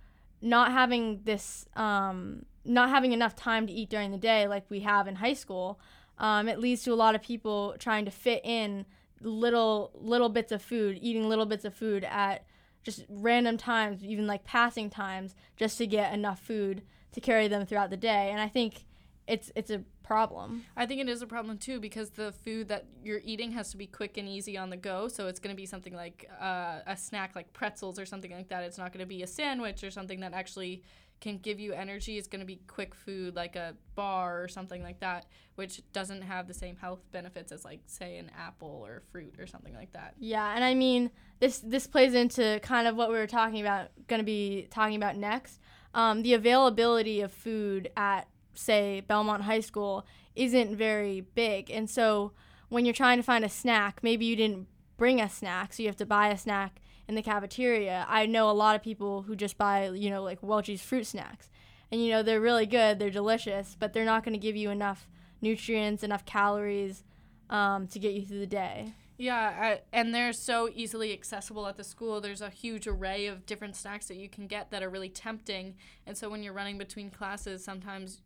not 0.44 0.70
having 0.72 1.20
this 1.24 1.66
um, 1.74 2.44
not 2.64 2.90
having 2.90 3.12
enough 3.12 3.34
time 3.34 3.66
to 3.66 3.72
eat 3.72 3.88
during 3.88 4.10
the 4.10 4.18
day 4.18 4.46
like 4.46 4.64
we 4.68 4.80
have 4.80 5.08
in 5.08 5.16
high 5.16 5.32
school, 5.32 5.80
um, 6.18 6.48
it 6.48 6.60
leads 6.60 6.82
to 6.82 6.92
a 6.92 6.94
lot 6.94 7.14
of 7.14 7.22
people 7.22 7.74
trying 7.78 8.04
to 8.04 8.10
fit 8.10 8.42
in 8.44 8.84
little 9.20 9.90
little 9.94 10.28
bits 10.28 10.52
of 10.52 10.60
food, 10.62 10.98
eating 11.00 11.28
little 11.28 11.46
bits 11.46 11.64
of 11.64 11.74
food 11.74 12.04
at 12.04 12.44
just 12.82 13.04
random 13.08 13.56
times, 13.56 14.04
even 14.04 14.26
like 14.26 14.44
passing 14.44 14.90
times, 14.90 15.34
just 15.56 15.78
to 15.78 15.86
get 15.86 16.12
enough 16.12 16.38
food 16.38 16.82
to 17.12 17.20
carry 17.20 17.48
them 17.48 17.64
throughout 17.64 17.88
the 17.88 17.96
day. 17.96 18.30
And 18.30 18.40
I 18.40 18.48
think 18.48 18.84
it's 19.26 19.50
it's 19.54 19.70
a 19.70 19.82
problem. 20.02 20.64
I 20.76 20.86
think 20.86 21.00
it 21.00 21.08
is 21.08 21.22
a 21.22 21.26
problem 21.26 21.58
too 21.58 21.80
because 21.80 22.10
the 22.10 22.32
food 22.32 22.68
that 22.68 22.86
you're 23.02 23.22
eating 23.24 23.52
has 23.52 23.70
to 23.70 23.76
be 23.76 23.86
quick 23.86 24.18
and 24.18 24.28
easy 24.28 24.58
on 24.58 24.70
the 24.70 24.76
go. 24.76 25.08
So 25.08 25.28
it's 25.28 25.40
going 25.40 25.54
to 25.54 25.60
be 25.60 25.66
something 25.66 25.94
like 25.94 26.28
uh, 26.40 26.80
a 26.86 26.96
snack 26.96 27.34
like 27.34 27.52
pretzels 27.52 27.98
or 27.98 28.06
something 28.06 28.30
like 28.30 28.48
that. 28.48 28.64
It's 28.64 28.78
not 28.78 28.92
going 28.92 29.00
to 29.00 29.06
be 29.06 29.22
a 29.22 29.26
sandwich 29.26 29.82
or 29.82 29.90
something 29.90 30.20
that 30.20 30.34
actually 30.34 30.82
can 31.20 31.38
give 31.38 31.58
you 31.58 31.72
energy 31.72 32.18
It's 32.18 32.28
going 32.28 32.40
to 32.40 32.46
be 32.46 32.60
quick 32.66 32.94
food 32.94 33.34
like 33.34 33.56
a 33.56 33.74
bar 33.94 34.42
or 34.42 34.48
something 34.48 34.82
like 34.82 35.00
that 35.00 35.26
which 35.54 35.80
doesn't 35.92 36.22
have 36.22 36.46
the 36.46 36.52
same 36.52 36.76
health 36.76 37.00
benefits 37.12 37.50
as 37.52 37.64
like 37.64 37.80
say 37.86 38.18
an 38.18 38.30
apple 38.36 38.82
or 38.84 39.02
fruit 39.10 39.36
or 39.38 39.46
something 39.46 39.74
like 39.74 39.92
that 39.92 40.14
yeah 40.18 40.54
and 40.54 40.62
i 40.62 40.74
mean 40.74 41.10
this 41.40 41.60
this 41.60 41.86
plays 41.86 42.14
into 42.14 42.60
kind 42.62 42.86
of 42.86 42.96
what 42.96 43.08
we 43.08 43.14
were 43.14 43.26
talking 43.26 43.60
about 43.60 43.88
going 44.06 44.18
to 44.20 44.24
be 44.24 44.66
talking 44.70 44.96
about 44.96 45.16
next 45.16 45.60
um, 45.94 46.22
the 46.22 46.34
availability 46.34 47.20
of 47.20 47.32
food 47.32 47.88
at 47.96 48.26
say 48.54 49.02
belmont 49.06 49.42
high 49.42 49.60
school 49.60 50.06
isn't 50.34 50.76
very 50.76 51.20
big 51.20 51.70
and 51.70 51.88
so 51.88 52.32
when 52.68 52.84
you're 52.84 52.94
trying 52.94 53.18
to 53.18 53.22
find 53.22 53.44
a 53.44 53.48
snack 53.48 54.02
maybe 54.02 54.24
you 54.24 54.36
didn't 54.36 54.66
bring 54.96 55.20
a 55.20 55.28
snack 55.28 55.72
so 55.72 55.82
you 55.82 55.88
have 55.88 55.96
to 55.96 56.06
buy 56.06 56.28
a 56.28 56.38
snack 56.38 56.80
in 57.08 57.14
the 57.14 57.22
cafeteria. 57.22 58.06
I 58.08 58.26
know 58.26 58.50
a 58.50 58.52
lot 58.52 58.76
of 58.76 58.82
people 58.82 59.22
who 59.22 59.36
just 59.36 59.58
buy, 59.58 59.88
you 59.88 60.10
know, 60.10 60.22
like 60.22 60.42
Welch's 60.42 60.82
fruit 60.82 61.06
snacks. 61.06 61.50
And, 61.92 62.02
you 62.02 62.10
know, 62.10 62.22
they're 62.22 62.40
really 62.40 62.66
good, 62.66 62.98
they're 62.98 63.10
delicious, 63.10 63.76
but 63.78 63.92
they're 63.92 64.04
not 64.04 64.24
going 64.24 64.32
to 64.32 64.40
give 64.40 64.56
you 64.56 64.70
enough 64.70 65.06
nutrients, 65.40 66.02
enough 66.02 66.24
calories 66.24 67.04
um, 67.50 67.86
to 67.88 67.98
get 67.98 68.14
you 68.14 68.24
through 68.24 68.40
the 68.40 68.46
day. 68.46 68.94
Yeah, 69.16 69.36
I, 69.36 69.80
and 69.92 70.12
they're 70.12 70.32
so 70.32 70.68
easily 70.74 71.12
accessible 71.12 71.68
at 71.68 71.76
the 71.76 71.84
school. 71.84 72.20
There's 72.20 72.40
a 72.40 72.50
huge 72.50 72.88
array 72.88 73.26
of 73.26 73.46
different 73.46 73.76
snacks 73.76 74.08
that 74.08 74.16
you 74.16 74.28
can 74.28 74.48
get 74.48 74.72
that 74.72 74.82
are 74.82 74.90
really 74.90 75.08
tempting. 75.08 75.76
And 76.04 76.18
so 76.18 76.28
when 76.28 76.42
you're 76.42 76.52
running 76.52 76.78
between 76.78 77.10
classes, 77.10 77.62
sometimes 77.62 78.22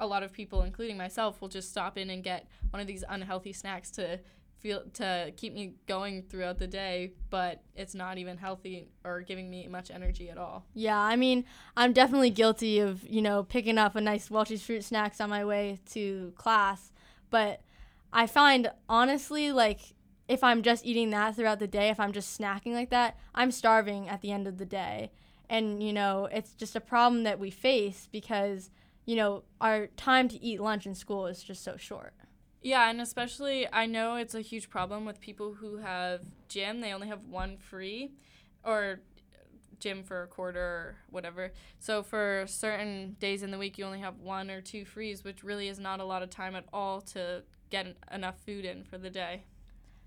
a 0.00 0.06
lot 0.06 0.22
of 0.22 0.32
people, 0.32 0.62
including 0.62 0.96
myself, 0.96 1.40
will 1.40 1.48
just 1.48 1.70
stop 1.70 1.96
in 1.96 2.10
and 2.10 2.22
get 2.22 2.46
one 2.70 2.80
of 2.80 2.86
these 2.86 3.04
unhealthy 3.08 3.52
snacks 3.52 3.90
to 3.92 4.20
feel 4.58 4.82
to 4.94 5.32
keep 5.36 5.52
me 5.52 5.74
going 5.86 6.22
throughout 6.22 6.58
the 6.58 6.66
day, 6.66 7.12
but 7.28 7.62
it's 7.76 7.94
not 7.94 8.16
even 8.16 8.38
healthy 8.38 8.88
or 9.04 9.20
giving 9.20 9.50
me 9.50 9.68
much 9.68 9.90
energy 9.90 10.30
at 10.30 10.38
all. 10.38 10.64
Yeah, 10.74 10.98
I 10.98 11.16
mean, 11.16 11.44
I'm 11.76 11.92
definitely 11.92 12.30
guilty 12.30 12.78
of, 12.78 13.06
you 13.06 13.20
know, 13.20 13.42
picking 13.42 13.76
up 13.76 13.94
a 13.94 14.00
nice 14.00 14.30
Welch's 14.30 14.62
fruit 14.62 14.82
snacks 14.82 15.20
on 15.20 15.28
my 15.28 15.44
way 15.44 15.80
to 15.92 16.32
class, 16.36 16.92
but 17.30 17.60
I 18.12 18.26
find 18.26 18.70
honestly 18.88 19.52
like 19.52 19.80
if 20.28 20.42
I'm 20.42 20.62
just 20.62 20.86
eating 20.86 21.10
that 21.10 21.36
throughout 21.36 21.58
the 21.58 21.66
day, 21.66 21.90
if 21.90 22.00
I'm 22.00 22.12
just 22.12 22.38
snacking 22.38 22.72
like 22.72 22.90
that, 22.90 23.18
I'm 23.34 23.50
starving 23.50 24.08
at 24.08 24.22
the 24.22 24.32
end 24.32 24.48
of 24.48 24.58
the 24.58 24.64
day. 24.64 25.10
And, 25.50 25.82
you 25.82 25.92
know, 25.92 26.28
it's 26.32 26.54
just 26.54 26.74
a 26.74 26.80
problem 26.80 27.24
that 27.24 27.38
we 27.38 27.50
face 27.50 28.08
because, 28.10 28.70
you 29.06 29.16
know, 29.16 29.44
our 29.60 29.88
time 29.88 30.28
to 30.28 30.42
eat 30.42 30.60
lunch 30.60 30.86
in 30.86 30.94
school 30.94 31.26
is 31.26 31.42
just 31.42 31.62
so 31.62 31.76
short. 31.76 32.14
Yeah, 32.62 32.88
and 32.88 33.00
especially 33.00 33.68
I 33.72 33.86
know 33.86 34.16
it's 34.16 34.34
a 34.34 34.40
huge 34.40 34.70
problem 34.70 35.04
with 35.04 35.20
people 35.20 35.54
who 35.54 35.76
have 35.78 36.22
gym. 36.48 36.80
They 36.80 36.92
only 36.92 37.08
have 37.08 37.24
one 37.28 37.58
free, 37.58 38.12
or 38.64 39.00
gym 39.78 40.02
for 40.02 40.22
a 40.22 40.26
quarter 40.26 40.60
or 40.60 40.96
whatever. 41.10 41.52
So 41.78 42.02
for 42.02 42.44
certain 42.48 43.16
days 43.20 43.42
in 43.42 43.50
the 43.50 43.58
week, 43.58 43.76
you 43.76 43.84
only 43.84 44.00
have 44.00 44.18
one 44.18 44.50
or 44.50 44.60
two 44.60 44.84
frees, 44.84 45.24
which 45.24 45.44
really 45.44 45.68
is 45.68 45.78
not 45.78 46.00
a 46.00 46.04
lot 46.04 46.22
of 46.22 46.30
time 46.30 46.54
at 46.54 46.64
all 46.72 47.00
to 47.02 47.42
get 47.70 47.94
enough 48.12 48.38
food 48.46 48.64
in 48.64 48.84
for 48.84 48.96
the 48.96 49.10
day. 49.10 49.44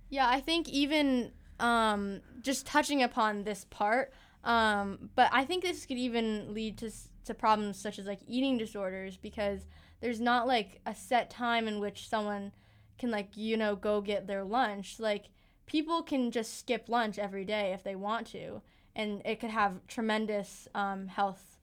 Yeah, 0.09 0.27
I 0.27 0.39
think 0.39 0.69
even 0.69 1.31
um, 1.59 2.21
just 2.41 2.65
touching 2.65 3.03
upon 3.03 3.43
this 3.43 3.65
part, 3.69 4.13
um, 4.43 5.09
but 5.15 5.29
I 5.33 5.43
think 5.45 5.63
this 5.63 5.85
could 5.85 5.97
even 5.97 6.53
lead 6.53 6.77
to 6.79 6.87
s- 6.87 7.09
to 7.27 7.33
problems 7.33 7.79
such 7.79 7.99
as 7.99 8.05
like 8.05 8.19
eating 8.27 8.57
disorders 8.57 9.17
because 9.17 9.67
there's 10.01 10.19
not 10.19 10.47
like 10.47 10.81
a 10.85 10.93
set 10.95 11.29
time 11.29 11.67
in 11.67 11.79
which 11.79 12.07
someone 12.09 12.51
can 12.97 13.11
like 13.11 13.35
you 13.37 13.57
know 13.57 13.75
go 13.75 14.01
get 14.01 14.27
their 14.27 14.43
lunch. 14.43 14.99
Like 14.99 15.29
people 15.65 16.01
can 16.01 16.31
just 16.31 16.57
skip 16.59 16.89
lunch 16.89 17.19
every 17.19 17.45
day 17.45 17.73
if 17.73 17.83
they 17.83 17.95
want 17.95 18.27
to, 18.27 18.61
and 18.95 19.21
it 19.25 19.39
could 19.39 19.49
have 19.51 19.85
tremendous 19.87 20.67
um, 20.73 21.07
health 21.07 21.57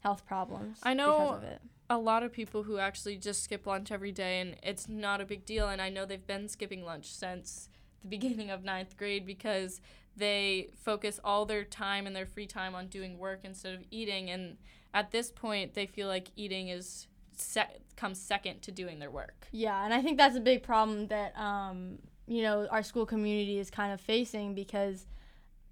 health 0.00 0.26
problems. 0.26 0.78
I 0.82 0.94
know- 0.94 1.16
because 1.16 1.36
of 1.38 1.44
it. 1.44 1.60
A 1.90 1.98
lot 1.98 2.22
of 2.22 2.32
people 2.32 2.62
who 2.62 2.78
actually 2.78 3.16
just 3.18 3.44
skip 3.44 3.66
lunch 3.66 3.92
every 3.92 4.12
day, 4.12 4.40
and 4.40 4.56
it's 4.62 4.88
not 4.88 5.20
a 5.20 5.26
big 5.26 5.44
deal. 5.44 5.68
And 5.68 5.82
I 5.82 5.90
know 5.90 6.06
they've 6.06 6.26
been 6.26 6.48
skipping 6.48 6.84
lunch 6.86 7.12
since 7.12 7.68
the 8.00 8.08
beginning 8.16 8.50
of 8.50 8.64
ninth 8.64 8.96
grade 8.96 9.26
because 9.26 9.82
they 10.16 10.70
focus 10.76 11.18
all 11.24 11.46
their 11.46 11.64
time 11.64 12.06
and 12.06 12.14
their 12.14 12.26
free 12.26 12.46
time 12.46 12.74
on 12.74 12.88
doing 12.88 13.18
work 13.18 13.40
instead 13.44 13.74
of 13.74 13.82
eating. 13.90 14.30
And 14.30 14.56
at 14.92 15.10
this 15.10 15.30
point, 15.30 15.74
they 15.74 15.86
feel 15.86 16.08
like 16.08 16.28
eating 16.36 16.68
is 16.68 17.06
sec- 17.36 17.80
comes 17.96 18.20
second 18.20 18.62
to 18.62 18.70
doing 18.70 18.98
their 18.98 19.10
work. 19.10 19.46
Yeah, 19.52 19.84
and 19.84 19.94
I 19.94 20.02
think 20.02 20.18
that's 20.18 20.36
a 20.36 20.40
big 20.40 20.62
problem 20.62 21.08
that 21.08 21.36
um, 21.38 21.98
you 22.26 22.42
know 22.42 22.66
our 22.70 22.82
school 22.82 23.06
community 23.06 23.58
is 23.58 23.70
kind 23.70 23.92
of 23.92 24.00
facing 24.00 24.54
because 24.54 25.06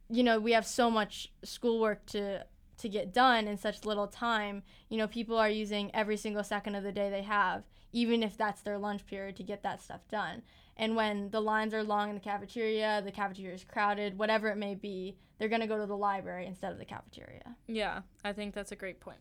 you 0.08 0.22
know 0.22 0.40
we 0.40 0.52
have 0.52 0.66
so 0.66 0.90
much 0.90 1.32
schoolwork 1.44 2.06
to 2.06 2.44
to 2.78 2.88
get 2.88 3.12
done 3.12 3.46
in 3.46 3.58
such 3.58 3.84
little 3.84 4.06
time. 4.06 4.62
You 4.88 4.98
know, 4.98 5.06
people 5.06 5.36
are 5.36 5.50
using 5.50 5.94
every 5.94 6.16
single 6.16 6.42
second 6.42 6.74
of 6.74 6.82
the 6.82 6.92
day 6.92 7.10
they 7.10 7.22
have, 7.22 7.64
even 7.92 8.22
if 8.22 8.36
that's 8.36 8.62
their 8.62 8.78
lunch 8.78 9.06
period, 9.06 9.36
to 9.36 9.42
get 9.42 9.62
that 9.62 9.82
stuff 9.82 10.00
done. 10.08 10.42
And 10.80 10.96
when 10.96 11.28
the 11.28 11.42
lines 11.42 11.74
are 11.74 11.84
long 11.84 12.08
in 12.08 12.14
the 12.14 12.22
cafeteria, 12.22 13.02
the 13.04 13.12
cafeteria 13.12 13.54
is 13.54 13.64
crowded, 13.64 14.18
whatever 14.18 14.48
it 14.48 14.56
may 14.56 14.74
be, 14.74 15.18
they're 15.38 15.50
gonna 15.50 15.66
go 15.66 15.78
to 15.78 15.84
the 15.84 15.96
library 15.96 16.46
instead 16.46 16.72
of 16.72 16.78
the 16.78 16.86
cafeteria. 16.86 17.54
Yeah, 17.66 18.00
I 18.24 18.32
think 18.32 18.54
that's 18.54 18.72
a 18.72 18.76
great 18.76 18.98
point. 18.98 19.18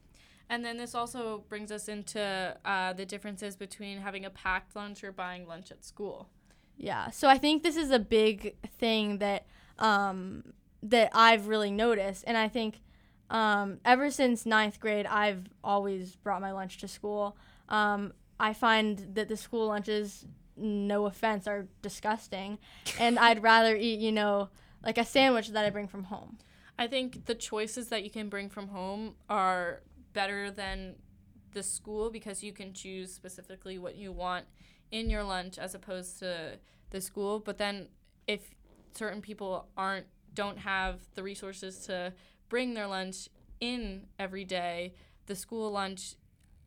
And 0.49 0.63
then 0.63 0.77
this 0.77 0.95
also 0.95 1.43
brings 1.49 1.69
us 1.69 1.89
into 1.89 2.57
uh, 2.63 2.93
the 2.93 3.05
differences 3.05 3.57
between 3.57 3.99
having 3.99 4.23
a 4.23 4.29
packed 4.29 4.73
lunch 4.73 5.03
or 5.03 5.11
buying 5.11 5.45
lunch 5.45 5.69
at 5.69 5.83
school. 5.83 6.29
Yeah. 6.77 7.11
So 7.11 7.27
I 7.27 7.37
think 7.37 7.61
this 7.61 7.75
is 7.75 7.91
a 7.91 7.99
big 7.99 8.55
thing 8.79 9.17
that 9.17 9.45
um, 9.77 10.53
that 10.81 11.09
I've 11.13 11.49
really 11.49 11.71
noticed, 11.71 12.23
and 12.25 12.37
I 12.37 12.47
think 12.47 12.79
um, 13.29 13.79
ever 13.83 14.09
since 14.09 14.45
ninth 14.45 14.79
grade, 14.79 15.05
I've 15.05 15.49
always 15.61 16.15
brought 16.15 16.41
my 16.41 16.53
lunch 16.53 16.77
to 16.77 16.87
school. 16.87 17.35
Um, 17.67 18.13
I 18.39 18.53
find 18.53 19.09
that 19.15 19.27
the 19.27 19.35
school 19.35 19.67
lunches, 19.67 20.25
no 20.59 21.05
offense, 21.05 21.47
are 21.47 21.67
disgusting, 21.81 22.59
and 22.99 23.17
I'd 23.17 23.41
rather 23.43 23.75
eat, 23.75 23.99
you 23.99 24.11
know, 24.11 24.49
like 24.83 24.97
a 24.97 25.05
sandwich 25.05 25.49
that 25.49 25.65
I 25.65 25.69
bring 25.69 25.87
from 25.87 26.05
home. 26.05 26.37
I 26.77 26.87
think 26.87 27.25
the 27.25 27.35
choices 27.35 27.89
that 27.89 28.03
you 28.03 28.09
can 28.09 28.29
bring 28.29 28.49
from 28.49 28.69
home 28.69 29.15
are 29.29 29.81
better 30.13 30.49
than 30.49 30.95
the 31.53 31.63
school 31.63 32.09
because 32.09 32.43
you 32.43 32.53
can 32.53 32.73
choose 32.73 33.13
specifically 33.13 33.77
what 33.77 33.95
you 33.95 34.11
want 34.11 34.45
in 34.91 35.09
your 35.09 35.23
lunch 35.23 35.57
as 35.57 35.75
opposed 35.75 36.19
to 36.19 36.57
the 36.91 37.01
school. 37.01 37.39
But 37.39 37.57
then 37.57 37.89
if 38.27 38.55
certain 38.93 39.21
people 39.21 39.67
aren't 39.77 40.07
don't 40.33 40.59
have 40.59 40.99
the 41.15 41.23
resources 41.23 41.85
to 41.87 42.13
bring 42.49 42.75
their 42.75 42.87
lunch 42.87 43.27
in 43.59 44.05
every 44.17 44.45
day, 44.45 44.93
the 45.25 45.35
school 45.35 45.71
lunch 45.71 46.15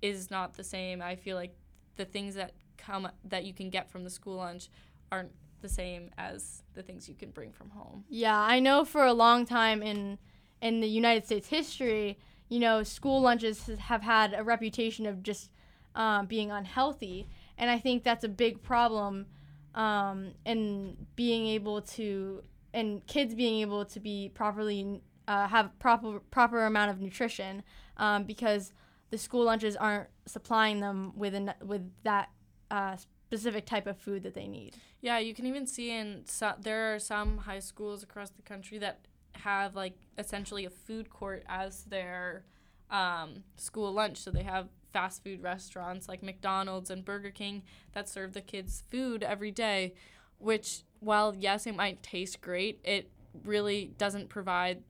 is 0.02 0.30
not 0.30 0.54
the 0.54 0.64
same. 0.64 1.00
I 1.00 1.16
feel 1.16 1.36
like 1.36 1.56
the 1.96 2.04
things 2.04 2.34
that 2.34 2.52
come 2.84 3.08
that 3.24 3.44
you 3.44 3.54
can 3.54 3.70
get 3.70 3.90
from 3.90 4.04
the 4.04 4.10
school 4.10 4.36
lunch 4.36 4.68
aren't 5.10 5.32
the 5.60 5.68
same 5.68 6.10
as 6.18 6.62
the 6.74 6.82
things 6.82 7.08
you 7.08 7.14
can 7.14 7.30
bring 7.30 7.52
from 7.52 7.70
home. 7.70 8.04
Yeah, 8.08 8.38
I 8.38 8.58
know 8.60 8.84
for 8.84 9.04
a 9.04 9.12
long 9.12 9.46
time 9.46 9.82
in 9.82 10.18
in 10.60 10.80
the 10.80 10.88
United 10.88 11.24
States 11.26 11.48
history, 11.48 12.18
you 12.48 12.60
know, 12.60 12.82
school 12.82 13.20
lunches 13.20 13.68
have 13.78 14.02
had 14.02 14.34
a 14.36 14.44
reputation 14.44 15.06
of 15.06 15.22
just 15.22 15.50
um, 15.96 16.26
being 16.26 16.50
unhealthy, 16.50 17.28
and 17.58 17.70
I 17.70 17.78
think 17.78 18.04
that's 18.04 18.24
a 18.24 18.28
big 18.28 18.62
problem 18.62 19.26
um, 19.74 20.32
in 20.44 20.96
being 21.16 21.46
able 21.46 21.82
to 21.82 22.42
and 22.74 23.06
kids 23.06 23.34
being 23.34 23.60
able 23.60 23.84
to 23.84 24.00
be 24.00 24.30
properly 24.34 25.02
uh, 25.28 25.46
have 25.48 25.78
proper 25.78 26.20
proper 26.30 26.66
amount 26.66 26.90
of 26.90 27.00
nutrition 27.00 27.62
um, 27.96 28.24
because 28.24 28.72
the 29.10 29.18
school 29.18 29.44
lunches 29.44 29.76
aren't 29.76 30.08
supplying 30.26 30.80
them 30.80 31.12
with 31.16 31.34
an, 31.34 31.52
with 31.64 31.90
that 32.02 32.30
uh, 32.72 32.96
specific 32.96 33.66
type 33.66 33.86
of 33.86 33.98
food 33.98 34.22
that 34.22 34.34
they 34.34 34.48
need. 34.48 34.74
Yeah, 35.02 35.18
you 35.18 35.34
can 35.34 35.46
even 35.46 35.66
see 35.66 35.90
in 35.90 36.22
so, 36.26 36.54
there 36.58 36.94
are 36.94 36.98
some 36.98 37.38
high 37.38 37.58
schools 37.58 38.02
across 38.02 38.30
the 38.30 38.42
country 38.42 38.78
that 38.78 39.06
have 39.36 39.76
like 39.76 39.94
essentially 40.18 40.64
a 40.64 40.70
food 40.70 41.10
court 41.10 41.44
as 41.48 41.84
their 41.84 42.44
um, 42.90 43.44
school 43.56 43.92
lunch. 43.92 44.18
So 44.18 44.30
they 44.30 44.42
have 44.42 44.68
fast 44.92 45.22
food 45.22 45.42
restaurants 45.42 46.08
like 46.08 46.22
McDonald's 46.22 46.90
and 46.90 47.04
Burger 47.04 47.30
King 47.30 47.62
that 47.92 48.08
serve 48.08 48.32
the 48.32 48.40
kids 48.40 48.84
food 48.90 49.22
every 49.22 49.50
day, 49.50 49.94
which 50.38 50.82
while 51.00 51.34
yes 51.36 51.66
it 51.66 51.76
might 51.76 52.02
taste 52.02 52.40
great, 52.40 52.80
it 52.84 53.10
really 53.44 53.92
doesn't 53.98 54.28
provide 54.28 54.82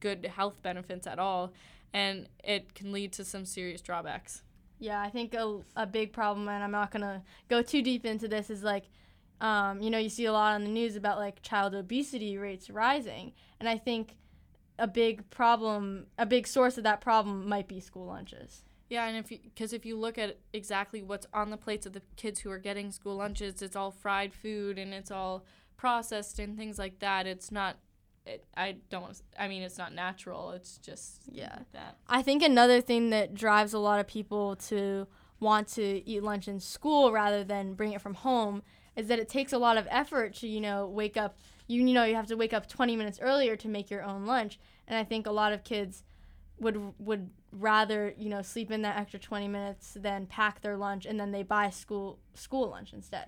good 0.00 0.24
health 0.26 0.60
benefits 0.62 1.06
at 1.06 1.18
all, 1.18 1.52
and 1.92 2.28
it 2.44 2.74
can 2.74 2.92
lead 2.92 3.12
to 3.12 3.24
some 3.24 3.46
serious 3.46 3.80
drawbacks. 3.80 4.42
Yeah, 4.78 5.00
I 5.00 5.08
think 5.10 5.34
a, 5.34 5.60
a 5.74 5.86
big 5.86 6.12
problem, 6.12 6.48
and 6.48 6.62
I'm 6.62 6.70
not 6.70 6.90
gonna 6.90 7.22
go 7.48 7.62
too 7.62 7.82
deep 7.82 8.04
into 8.04 8.28
this, 8.28 8.50
is 8.50 8.62
like, 8.62 8.84
um, 9.40 9.80
you 9.80 9.90
know, 9.90 9.98
you 9.98 10.08
see 10.10 10.26
a 10.26 10.32
lot 10.32 10.54
on 10.54 10.64
the 10.64 10.70
news 10.70 10.96
about 10.96 11.18
like 11.18 11.42
child 11.42 11.74
obesity 11.74 12.36
rates 12.36 12.68
rising, 12.68 13.32
and 13.58 13.68
I 13.68 13.78
think 13.78 14.16
a 14.78 14.86
big 14.86 15.28
problem, 15.30 16.06
a 16.18 16.26
big 16.26 16.46
source 16.46 16.76
of 16.76 16.84
that 16.84 17.00
problem 17.00 17.48
might 17.48 17.68
be 17.68 17.80
school 17.80 18.06
lunches. 18.06 18.64
Yeah, 18.88 19.06
and 19.06 19.16
if 19.16 19.28
because 19.28 19.72
if 19.72 19.84
you 19.84 19.98
look 19.98 20.18
at 20.18 20.38
exactly 20.52 21.02
what's 21.02 21.26
on 21.32 21.50
the 21.50 21.56
plates 21.56 21.86
of 21.86 21.92
the 21.92 22.02
kids 22.16 22.40
who 22.40 22.50
are 22.50 22.58
getting 22.58 22.92
school 22.92 23.16
lunches, 23.16 23.62
it's 23.62 23.76
all 23.76 23.90
fried 23.90 24.32
food 24.32 24.78
and 24.78 24.94
it's 24.94 25.10
all 25.10 25.44
processed 25.76 26.38
and 26.38 26.56
things 26.56 26.78
like 26.78 26.98
that. 27.00 27.26
It's 27.26 27.50
not. 27.50 27.78
It, 28.26 28.44
I 28.56 28.76
don't. 28.90 29.02
want 29.02 29.14
to 29.14 29.22
I 29.42 29.48
mean, 29.48 29.62
it's 29.62 29.78
not 29.78 29.94
natural. 29.94 30.50
It's 30.50 30.78
just 30.78 31.22
Yeah. 31.30 31.60
that. 31.72 31.96
I 32.08 32.22
think 32.22 32.42
another 32.42 32.80
thing 32.80 33.10
that 33.10 33.34
drives 33.34 33.72
a 33.72 33.78
lot 33.78 34.00
of 34.00 34.06
people 34.06 34.56
to 34.68 35.06
want 35.38 35.68
to 35.68 36.02
eat 36.08 36.22
lunch 36.22 36.48
in 36.48 36.58
school 36.58 37.12
rather 37.12 37.44
than 37.44 37.74
bring 37.74 37.92
it 37.92 38.00
from 38.00 38.14
home 38.14 38.62
is 38.96 39.08
that 39.08 39.18
it 39.18 39.28
takes 39.28 39.52
a 39.52 39.58
lot 39.58 39.76
of 39.76 39.86
effort 39.90 40.34
to, 40.34 40.48
you 40.48 40.60
know, 40.60 40.86
wake 40.86 41.16
up. 41.16 41.38
You, 41.68 41.86
you 41.86 41.94
know, 41.94 42.04
you 42.04 42.14
have 42.14 42.26
to 42.28 42.36
wake 42.36 42.52
up 42.52 42.66
20 42.68 42.96
minutes 42.96 43.18
earlier 43.20 43.54
to 43.56 43.68
make 43.68 43.90
your 43.90 44.02
own 44.02 44.24
lunch. 44.26 44.58
And 44.88 44.98
I 44.98 45.04
think 45.04 45.26
a 45.26 45.32
lot 45.32 45.52
of 45.52 45.62
kids 45.62 46.02
would 46.58 46.94
would 46.98 47.30
rather, 47.52 48.12
you 48.16 48.28
know, 48.28 48.42
sleep 48.42 48.70
in 48.70 48.82
that 48.82 48.96
extra 48.96 49.20
20 49.20 49.46
minutes 49.48 49.96
than 50.00 50.26
pack 50.26 50.62
their 50.62 50.76
lunch 50.76 51.06
and 51.06 51.18
then 51.20 51.30
they 51.30 51.42
buy 51.42 51.70
school 51.70 52.18
school 52.34 52.70
lunch 52.70 52.92
instead. 52.92 53.26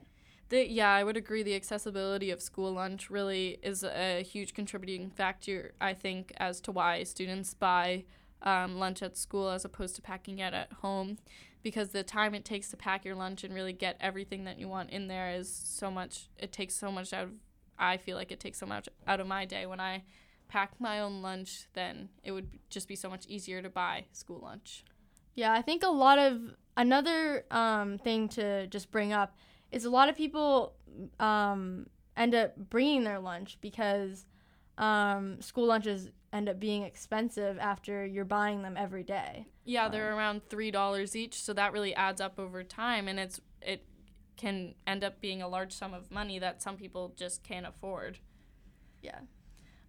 The, 0.49 0.67
yeah, 0.67 0.93
I 0.93 1.05
would 1.05 1.17
agree. 1.17 1.43
The 1.43 1.55
accessibility 1.55 2.31
of 2.31 2.41
school 2.41 2.73
lunch 2.73 3.11
really 3.11 3.59
is 3.63 3.85
a 3.85 4.23
huge 4.23 4.55
contributing 4.55 5.11
factor, 5.11 5.73
I 5.81 5.93
think, 5.93 6.33
as 6.39 6.61
to 6.63 6.73
why 6.73 7.03
students 7.03 7.53
buy 7.53 8.05
um, 8.43 8.79
lunch 8.79 9.03
at 9.03 9.17
school 9.17 9.51
as 9.51 9.65
opposed 9.65 9.97
to 9.97 10.03
packing 10.03 10.39
it 10.39 10.55
at 10.55 10.73
home. 10.75 11.19
Because 11.63 11.91
the 11.91 12.03
time 12.03 12.35
it 12.35 12.45
takes 12.45 12.71
to 12.71 12.77
pack 12.77 13.05
your 13.05 13.15
lunch 13.15 13.45
and 13.45 13.53
really 13.53 13.73
get 13.73 13.97
everything 14.01 14.45
that 14.45 14.59
you 14.59 14.69
want 14.69 14.91
in 14.91 15.09
there 15.09 15.31
is 15.31 15.53
so 15.53 15.91
much, 15.91 16.29
it 16.39 16.53
takes 16.53 16.75
so 16.75 16.91
much 16.91 17.13
out 17.13 17.25
of, 17.25 17.31
I 17.79 17.97
feel 17.97 18.17
like 18.17 18.33
it 18.33 18.41
takes 18.41 18.59
so 18.59 18.67
much 18.67 18.89
out 19.07 19.21
of 19.21 19.27
my 19.27 19.45
day. 19.45 19.67
When 19.67 19.81
I 19.81 20.05
pack 20.47 20.81
my 20.81 21.01
own 21.01 21.21
lunch, 21.21 21.67
then 21.75 22.09
it 22.25 22.33
would 22.33 22.49
just 22.71 22.89
be 22.89 22.97
so 22.97 23.11
much 23.11 23.27
easier 23.27 23.61
to 23.61 23.69
buy 23.69 24.05
school 24.13 24.41
lunch. 24.43 24.85
Yeah, 25.35 25.53
I 25.53 25.61
think 25.61 25.83
a 25.83 25.91
lot 25.91 26.19
of 26.19 26.41
another 26.77 27.45
um, 27.51 27.99
thing 27.99 28.29
to 28.31 28.67
just 28.69 28.91
bring 28.91 29.13
up 29.13 29.37
is 29.71 29.85
a 29.85 29.91
lot 29.91 30.09
of 30.09 30.17
people 30.17 30.75
um, 31.21 31.87
end 32.17 32.35
up 32.35 32.57
bringing 32.57 33.05
their 33.05 33.19
lunch 33.19 33.59
because 33.61 34.27
um, 34.77 35.41
school 35.41 35.67
lunches 35.67 36.09
end 36.33 36.49
up 36.49 36.61
being 36.61 36.83
expensive 36.83 37.59
after 37.59 38.05
you're 38.05 38.25
buying 38.25 38.63
them 38.63 38.77
every 38.77 39.03
day. 39.03 39.47
Yeah, 39.65 39.89
they're 39.89 40.15
around 40.15 40.43
three 40.49 40.71
dollars 40.71 41.17
each, 41.17 41.43
so 41.43 41.53
that 41.55 41.73
really 41.73 41.95
adds 41.95 42.21
up 42.21 42.39
over 42.39 42.63
time, 42.63 43.09
and 43.09 43.19
it's 43.19 43.41
it 43.61 43.85
can 44.37 44.75
end 44.87 45.03
up 45.05 45.21
being 45.21 45.43
a 45.43 45.49
large 45.49 45.73
sum 45.73 45.93
of 45.93 46.11
money 46.11 46.39
that 46.39 46.63
some 46.63 46.77
people 46.77 47.13
just 47.17 47.43
can't 47.43 47.67
afford. 47.67 48.19
Yeah. 49.03 49.19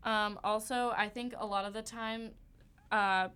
Um, 0.04 0.40
also, 0.44 0.94
I 0.98 1.08
think 1.10 1.34
a 1.38 1.46
lot 1.46 1.66
of 1.66 1.74
the 1.74 1.82
time, 1.82 2.32
uh, 2.92 3.30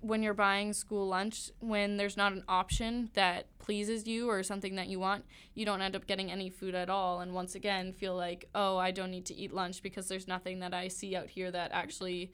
when 0.00 0.22
you're 0.22 0.34
buying 0.34 0.72
school 0.72 1.06
lunch, 1.06 1.50
when 1.60 1.96
there's 1.96 2.16
not 2.16 2.32
an 2.32 2.44
option 2.48 3.10
that 3.14 3.46
pleases 3.58 4.06
you 4.06 4.28
or 4.30 4.42
something 4.42 4.76
that 4.76 4.88
you 4.88 4.98
want, 4.98 5.24
you 5.54 5.64
don't 5.64 5.82
end 5.82 5.96
up 5.96 6.06
getting 6.06 6.30
any 6.30 6.50
food 6.50 6.74
at 6.74 6.88
all. 6.88 7.20
And 7.20 7.34
once 7.34 7.54
again, 7.54 7.92
feel 7.92 8.14
like, 8.14 8.48
oh, 8.54 8.76
I 8.76 8.90
don't 8.90 9.10
need 9.10 9.26
to 9.26 9.34
eat 9.34 9.52
lunch 9.52 9.82
because 9.82 10.08
there's 10.08 10.28
nothing 10.28 10.60
that 10.60 10.72
I 10.72 10.88
see 10.88 11.16
out 11.16 11.28
here 11.28 11.50
that 11.50 11.70
actually 11.72 12.32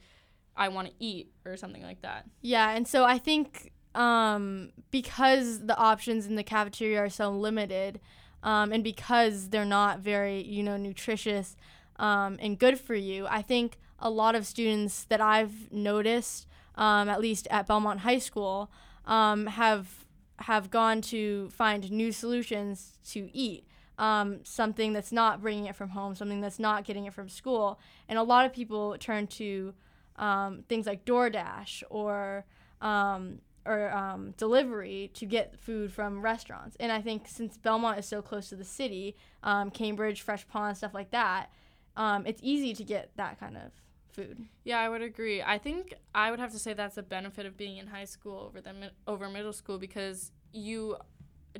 I 0.55 0.69
want 0.69 0.87
to 0.89 0.93
eat 0.99 1.31
or 1.45 1.57
something 1.57 1.83
like 1.83 2.01
that. 2.01 2.25
Yeah, 2.41 2.69
and 2.71 2.87
so 2.87 3.03
I 3.03 3.17
think 3.17 3.73
um, 3.93 4.71
because 4.91 5.65
the 5.65 5.77
options 5.77 6.27
in 6.27 6.35
the 6.35 6.43
cafeteria 6.43 6.99
are 6.99 7.09
so 7.09 7.31
limited, 7.31 7.99
um, 8.43 8.71
and 8.71 8.83
because 8.83 9.49
they're 9.49 9.65
not 9.65 9.99
very, 9.99 10.43
you 10.43 10.63
know, 10.63 10.77
nutritious 10.77 11.55
um, 11.97 12.37
and 12.39 12.59
good 12.59 12.79
for 12.79 12.95
you, 12.95 13.25
I 13.27 13.41
think 13.41 13.77
a 13.99 14.09
lot 14.09 14.35
of 14.35 14.45
students 14.45 15.05
that 15.05 15.21
I've 15.21 15.71
noticed, 15.71 16.47
um, 16.75 17.09
at 17.09 17.19
least 17.19 17.47
at 17.51 17.67
Belmont 17.67 18.01
High 18.01 18.19
School, 18.19 18.69
um, 19.05 19.47
have 19.47 20.05
have 20.39 20.69
gone 20.69 20.99
to 21.01 21.49
find 21.49 21.89
new 21.91 22.11
solutions 22.11 22.97
to 23.11 23.29
eat. 23.33 23.65
Um, 23.97 24.39
something 24.43 24.91
that's 24.91 25.13
not 25.13 25.41
bringing 25.41 25.67
it 25.67 25.75
from 25.75 25.89
home, 25.89 26.15
something 26.15 26.41
that's 26.41 26.59
not 26.59 26.83
getting 26.83 27.05
it 27.05 27.13
from 27.13 27.29
school, 27.29 27.79
and 28.09 28.19
a 28.19 28.23
lot 28.23 28.45
of 28.45 28.51
people 28.51 28.97
turn 28.99 29.27
to 29.27 29.73
um, 30.17 30.63
things 30.67 30.85
like 30.85 31.05
DoorDash 31.05 31.83
or 31.89 32.45
um, 32.81 33.39
or 33.65 33.91
um, 33.91 34.33
delivery 34.37 35.11
to 35.15 35.25
get 35.25 35.59
food 35.59 35.91
from 35.91 36.21
restaurants. 36.21 36.75
And 36.79 36.91
I 36.91 37.01
think 37.01 37.27
since 37.27 37.57
Belmont 37.57 37.97
is 37.97 38.05
so 38.05 38.21
close 38.21 38.49
to 38.49 38.55
the 38.55 38.65
city, 38.65 39.15
um, 39.43 39.71
Cambridge, 39.71 40.21
Fresh 40.21 40.47
Pond, 40.47 40.77
stuff 40.77 40.93
like 40.93 41.11
that, 41.11 41.49
um, 41.97 42.25
it's 42.25 42.41
easy 42.43 42.73
to 42.73 42.83
get 42.83 43.11
that 43.15 43.39
kind 43.39 43.57
of 43.57 43.71
food. 44.15 44.45
Yeah, 44.63 44.79
I 44.79 44.89
would 44.89 45.01
agree. 45.01 45.41
I 45.41 45.57
think 45.57 45.93
I 46.13 46.31
would 46.31 46.39
have 46.39 46.51
to 46.51 46.59
say 46.59 46.73
that's 46.73 46.97
a 46.97 47.03
benefit 47.03 47.45
of 47.45 47.57
being 47.57 47.77
in 47.77 47.87
high 47.87 48.05
school 48.05 48.39
over 48.39 48.61
the 48.61 48.91
over 49.07 49.29
middle 49.29 49.53
school 49.53 49.77
because 49.77 50.31
you 50.53 50.97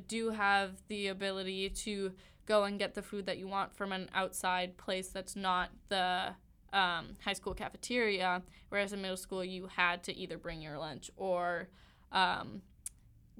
do 0.08 0.30
have 0.30 0.72
the 0.88 1.08
ability 1.08 1.68
to 1.70 2.12
go 2.46 2.64
and 2.64 2.78
get 2.78 2.94
the 2.94 3.02
food 3.02 3.26
that 3.26 3.38
you 3.38 3.48
want 3.48 3.76
from 3.76 3.92
an 3.92 4.08
outside 4.14 4.76
place 4.76 5.08
that's 5.08 5.36
not 5.36 5.70
the 5.88 6.34
um, 6.72 7.16
high 7.24 7.32
school 7.32 7.54
cafeteria, 7.54 8.42
whereas 8.68 8.92
in 8.92 9.02
middle 9.02 9.16
school 9.16 9.44
you 9.44 9.66
had 9.66 10.02
to 10.04 10.16
either 10.16 10.38
bring 10.38 10.60
your 10.60 10.78
lunch 10.78 11.10
or 11.16 11.68
um, 12.12 12.62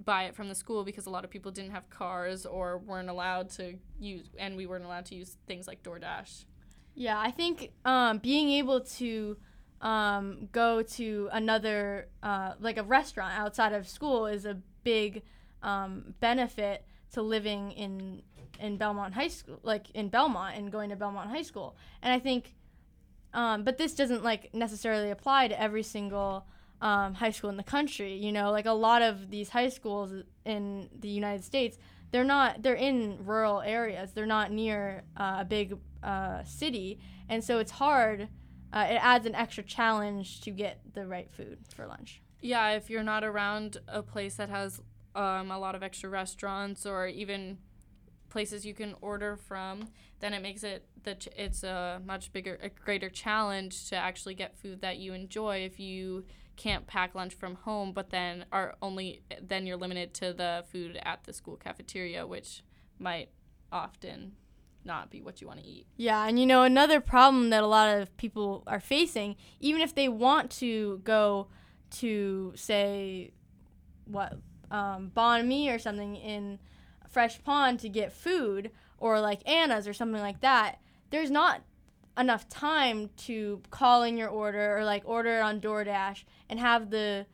buy 0.05 0.25
it 0.25 0.35
from 0.35 0.49
the 0.49 0.55
school 0.55 0.85
because 0.85 1.07
a 1.07 1.11
lot 1.11 1.25
of 1.25 1.31
people 1.31 1.51
didn't 1.51 1.71
have 1.71 1.89
cars 1.91 2.47
or 2.47 2.79
weren't 2.79 3.09
allowed 3.09 3.51
to 3.51 3.75
use, 3.99 4.29
and 4.39 4.57
we 4.57 4.67
weren't 4.67 4.85
allowed 4.85 5.07
to 5.07 5.15
use 5.15 5.37
things 5.47 5.67
like 5.67 5.83
DoorDash. 5.83 6.45
Yeah, 6.97 7.21
I 7.21 7.31
think 7.31 7.73
um, 7.85 8.19
being 8.19 8.51
able 8.53 8.81
to 8.81 9.37
um, 9.83 10.49
go 10.51 10.83
to 10.83 11.29
another, 11.31 12.09
uh, 12.23 12.55
like 12.59 12.79
a 12.79 12.83
restaurant 12.83 13.39
outside 13.39 13.75
of 13.75 13.87
school, 13.87 14.27
is 14.27 14.47
a 14.47 14.59
big 14.83 15.23
um, 15.63 16.15
benefit 16.21 16.87
to 17.13 17.23
living 17.23 17.73
in 17.73 18.23
in 18.59 18.79
Belmont 18.79 19.13
High 19.13 19.29
School, 19.29 19.61
like 19.63 19.91
in 19.91 20.09
Belmont 20.09 20.57
and 20.57 20.73
going 20.73 20.89
to 20.89 20.97
Belmont 20.97 21.29
High 21.29 21.43
School. 21.43 21.77
And 22.03 22.15
I 22.15 22.19
think 22.19 22.55
um, 23.35 23.65
but 23.65 23.77
this 23.77 23.95
doesn't 23.95 24.25
like 24.25 24.55
necessarily 24.55 25.11
apply 25.11 25.49
to 25.49 25.61
every 25.61 25.83
single 25.83 26.47
um, 26.81 27.13
high 27.15 27.31
school 27.31 27.51
in 27.51 27.59
the 27.59 27.63
country. 27.63 28.15
You 28.15 28.33
know, 28.33 28.51
like 28.51 28.65
a 28.65 28.73
lot 28.73 29.03
of 29.03 29.31
these 29.31 29.51
high 29.51 29.69
schools 29.69 30.15
in 30.47 30.89
the 30.99 31.09
United 31.09 31.45
States, 31.45 31.77
they're 32.11 32.25
not 32.25 32.63
they're 32.63 32.75
in 32.75 33.19
rural 33.27 33.61
areas. 33.61 34.13
They're 34.13 34.25
not 34.25 34.51
near 34.51 35.05
uh, 35.19 35.39
a 35.41 35.45
big 35.45 35.77
uh, 36.07 36.45
city, 36.45 36.99
and 37.29 37.43
so 37.43 37.59
it's 37.59 37.73
hard. 37.73 38.29
Uh, 38.73 38.87
it 38.91 38.99
adds 39.03 39.27
an 39.27 39.35
extra 39.35 39.63
challenge 39.63 40.41
to 40.43 40.51
get 40.51 40.81
the 40.95 41.07
right 41.07 41.31
food 41.33 41.59
for 41.75 41.87
lunch. 41.87 42.23
Yeah, 42.41 42.71
if 42.71 42.89
you're 42.89 43.03
not 43.03 43.25
around 43.25 43.79
a 43.89 44.03
place 44.03 44.37
that 44.37 44.49
has 44.49 44.81
um, 45.15 45.51
a 45.51 45.59
lot 45.59 45.75
of 45.75 45.83
extra 45.83 46.09
restaurants 46.09 46.87
or 46.87 47.07
even 47.07 47.59
places 48.29 48.67
you 48.67 48.75
can 48.75 48.95
order 49.01 49.37
from, 49.37 49.89
then 50.21 50.35
it 50.35 50.43
makes 50.43 50.63
it 50.63 50.87
that 51.05 51.21
ch- 51.21 51.29
it's 51.37 51.65
a 51.65 52.01
much 52.05 52.33
bigger, 52.33 52.59
a 52.63 52.69
greater 52.69 53.09
challenge 53.09 53.89
to 53.89 53.97
actually 53.97 54.35
get 54.35 54.57
food 54.59 54.81
that 54.83 54.99
you 54.99 55.13
enjoy 55.13 55.59
if 55.59 55.81
you 55.81 56.25
can't 56.57 56.87
pack 56.87 57.15
lunch 57.15 57.35
from 57.35 57.55
home, 57.55 57.93
but 57.93 58.11
then 58.11 58.45
are 58.53 58.77
only 58.83 59.23
then 59.41 59.67
you're 59.67 59.77
limited 59.77 60.15
to 60.15 60.33
the 60.33 60.65
food 60.71 60.99
at 61.03 61.25
the 61.25 61.33
school 61.33 61.57
cafeteria, 61.57 62.27
which 62.27 62.63
might 62.99 63.31
often 63.73 64.33
not 64.87 65.11
be 65.11 65.21
what 65.21 65.41
you 65.41 65.47
want 65.47 65.61
to 65.61 65.67
eat. 65.67 65.87
Yeah, 65.97 66.27
and 66.27 66.39
you 66.39 66.47
know 66.47 66.63
another 66.63 67.01
problem 67.01 67.51
that 67.51 67.63
a 67.63 67.67
lot 67.67 67.99
of 67.99 68.17
people 68.17 68.63
are 68.67 68.81
facing, 68.81 69.37
even 69.61 69.83
if 69.83 69.95
they 69.95 70.09
want 70.09 70.51
to 70.53 71.01
go 71.05 71.49
to 71.91 72.53
say 72.55 73.33
what 74.07 74.39
um, 74.71 75.11
banh 75.17 75.47
mi 75.47 75.71
or 75.71 75.79
something 75.79 76.17
in 76.17 76.59
Fresh 77.09 77.43
Pond 77.45 77.81
to 77.81 77.89
get 77.89 78.13
food 78.13 78.71
or 78.99 79.21
like 79.21 79.47
Anna's 79.49 79.87
or 79.87 79.93
something 79.93 80.21
like 80.21 80.41
that, 80.41 80.81
there's 81.11 81.31
not 81.31 81.63
enough 82.19 82.49
time 82.49 83.11
to 83.17 83.61
call 83.71 84.03
in 84.03 84.17
your 84.17 84.29
order 84.29 84.77
or 84.77 84.85
like 84.85 85.03
order 85.05 85.39
it 85.39 85.43
on 85.43 85.61
DoorDash 85.61 86.25
and 86.49 86.59
have 86.59 86.91
the 86.91 87.27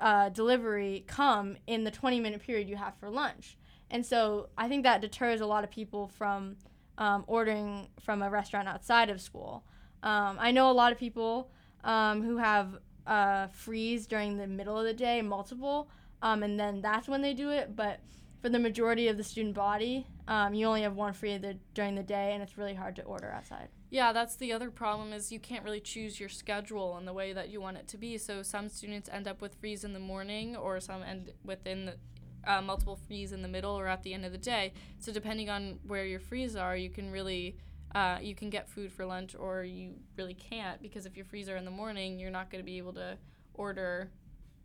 uh, 0.00 0.28
delivery 0.28 1.04
come 1.06 1.56
in 1.66 1.84
the 1.84 1.90
20 1.90 2.20
minute 2.20 2.42
period 2.42 2.68
you 2.68 2.76
have 2.76 2.94
for 2.96 3.10
lunch. 3.10 3.56
And 3.90 4.04
so 4.04 4.48
I 4.56 4.68
think 4.68 4.84
that 4.84 5.00
deters 5.00 5.40
a 5.40 5.46
lot 5.46 5.64
of 5.64 5.70
people 5.70 6.08
from 6.08 6.56
um, 6.98 7.24
ordering 7.26 7.88
from 8.00 8.22
a 8.22 8.30
restaurant 8.30 8.68
outside 8.68 9.10
of 9.10 9.20
school. 9.20 9.64
Um, 10.02 10.36
I 10.40 10.50
know 10.50 10.70
a 10.70 10.72
lot 10.72 10.92
of 10.92 10.98
people 10.98 11.50
um, 11.84 12.22
who 12.22 12.36
have 12.36 12.78
uh, 13.06 13.46
frees 13.48 14.06
during 14.06 14.36
the 14.36 14.46
middle 14.46 14.78
of 14.78 14.84
the 14.84 14.94
day, 14.94 15.22
multiple, 15.22 15.88
um, 16.22 16.42
and 16.42 16.58
then 16.58 16.80
that's 16.80 17.08
when 17.08 17.22
they 17.22 17.34
do 17.34 17.50
it. 17.50 17.74
But 17.74 18.00
for 18.40 18.48
the 18.48 18.58
majority 18.58 19.08
of 19.08 19.16
the 19.16 19.24
student 19.24 19.54
body, 19.54 20.06
um, 20.26 20.54
you 20.54 20.66
only 20.66 20.82
have 20.82 20.96
one 20.96 21.12
free 21.12 21.38
the, 21.38 21.56
during 21.74 21.94
the 21.94 22.02
day, 22.02 22.32
and 22.32 22.42
it's 22.42 22.58
really 22.58 22.74
hard 22.74 22.96
to 22.96 23.02
order 23.02 23.30
outside. 23.30 23.68
Yeah, 23.90 24.12
that's 24.12 24.36
the 24.36 24.52
other 24.52 24.70
problem 24.70 25.12
is 25.12 25.30
you 25.30 25.38
can't 25.38 25.64
really 25.64 25.80
choose 25.80 26.18
your 26.18 26.28
schedule 26.28 26.96
in 26.98 27.04
the 27.04 27.12
way 27.12 27.32
that 27.32 27.50
you 27.50 27.60
want 27.60 27.76
it 27.76 27.86
to 27.88 27.98
be. 27.98 28.18
So 28.18 28.42
some 28.42 28.68
students 28.68 29.08
end 29.12 29.28
up 29.28 29.40
with 29.40 29.54
frees 29.56 29.84
in 29.84 29.92
the 29.92 30.00
morning, 30.00 30.56
or 30.56 30.80
some 30.80 31.02
end 31.02 31.32
within 31.44 31.86
the, 31.86 31.94
uh, 32.46 32.60
multiple 32.62 32.96
frees 32.96 33.32
in 33.32 33.42
the 33.42 33.48
middle 33.48 33.78
or 33.78 33.86
at 33.86 34.02
the 34.02 34.14
end 34.14 34.24
of 34.24 34.32
the 34.32 34.38
day. 34.38 34.72
So 34.98 35.12
depending 35.12 35.50
on 35.50 35.78
where 35.86 36.04
your 36.04 36.20
frees 36.20 36.56
are, 36.56 36.76
you 36.76 36.90
can 36.90 37.10
really 37.10 37.56
uh, 37.94 38.18
you 38.22 38.34
can 38.34 38.48
get 38.48 38.70
food 38.70 38.90
for 38.90 39.04
lunch, 39.04 39.36
or 39.38 39.64
you 39.64 39.92
really 40.16 40.32
can't 40.32 40.80
because 40.80 41.04
if 41.04 41.14
your 41.14 41.26
frees 41.26 41.48
are 41.48 41.56
in 41.56 41.66
the 41.66 41.70
morning, 41.70 42.18
you're 42.18 42.30
not 42.30 42.50
going 42.50 42.62
to 42.62 42.64
be 42.64 42.78
able 42.78 42.94
to 42.94 43.18
order 43.52 44.10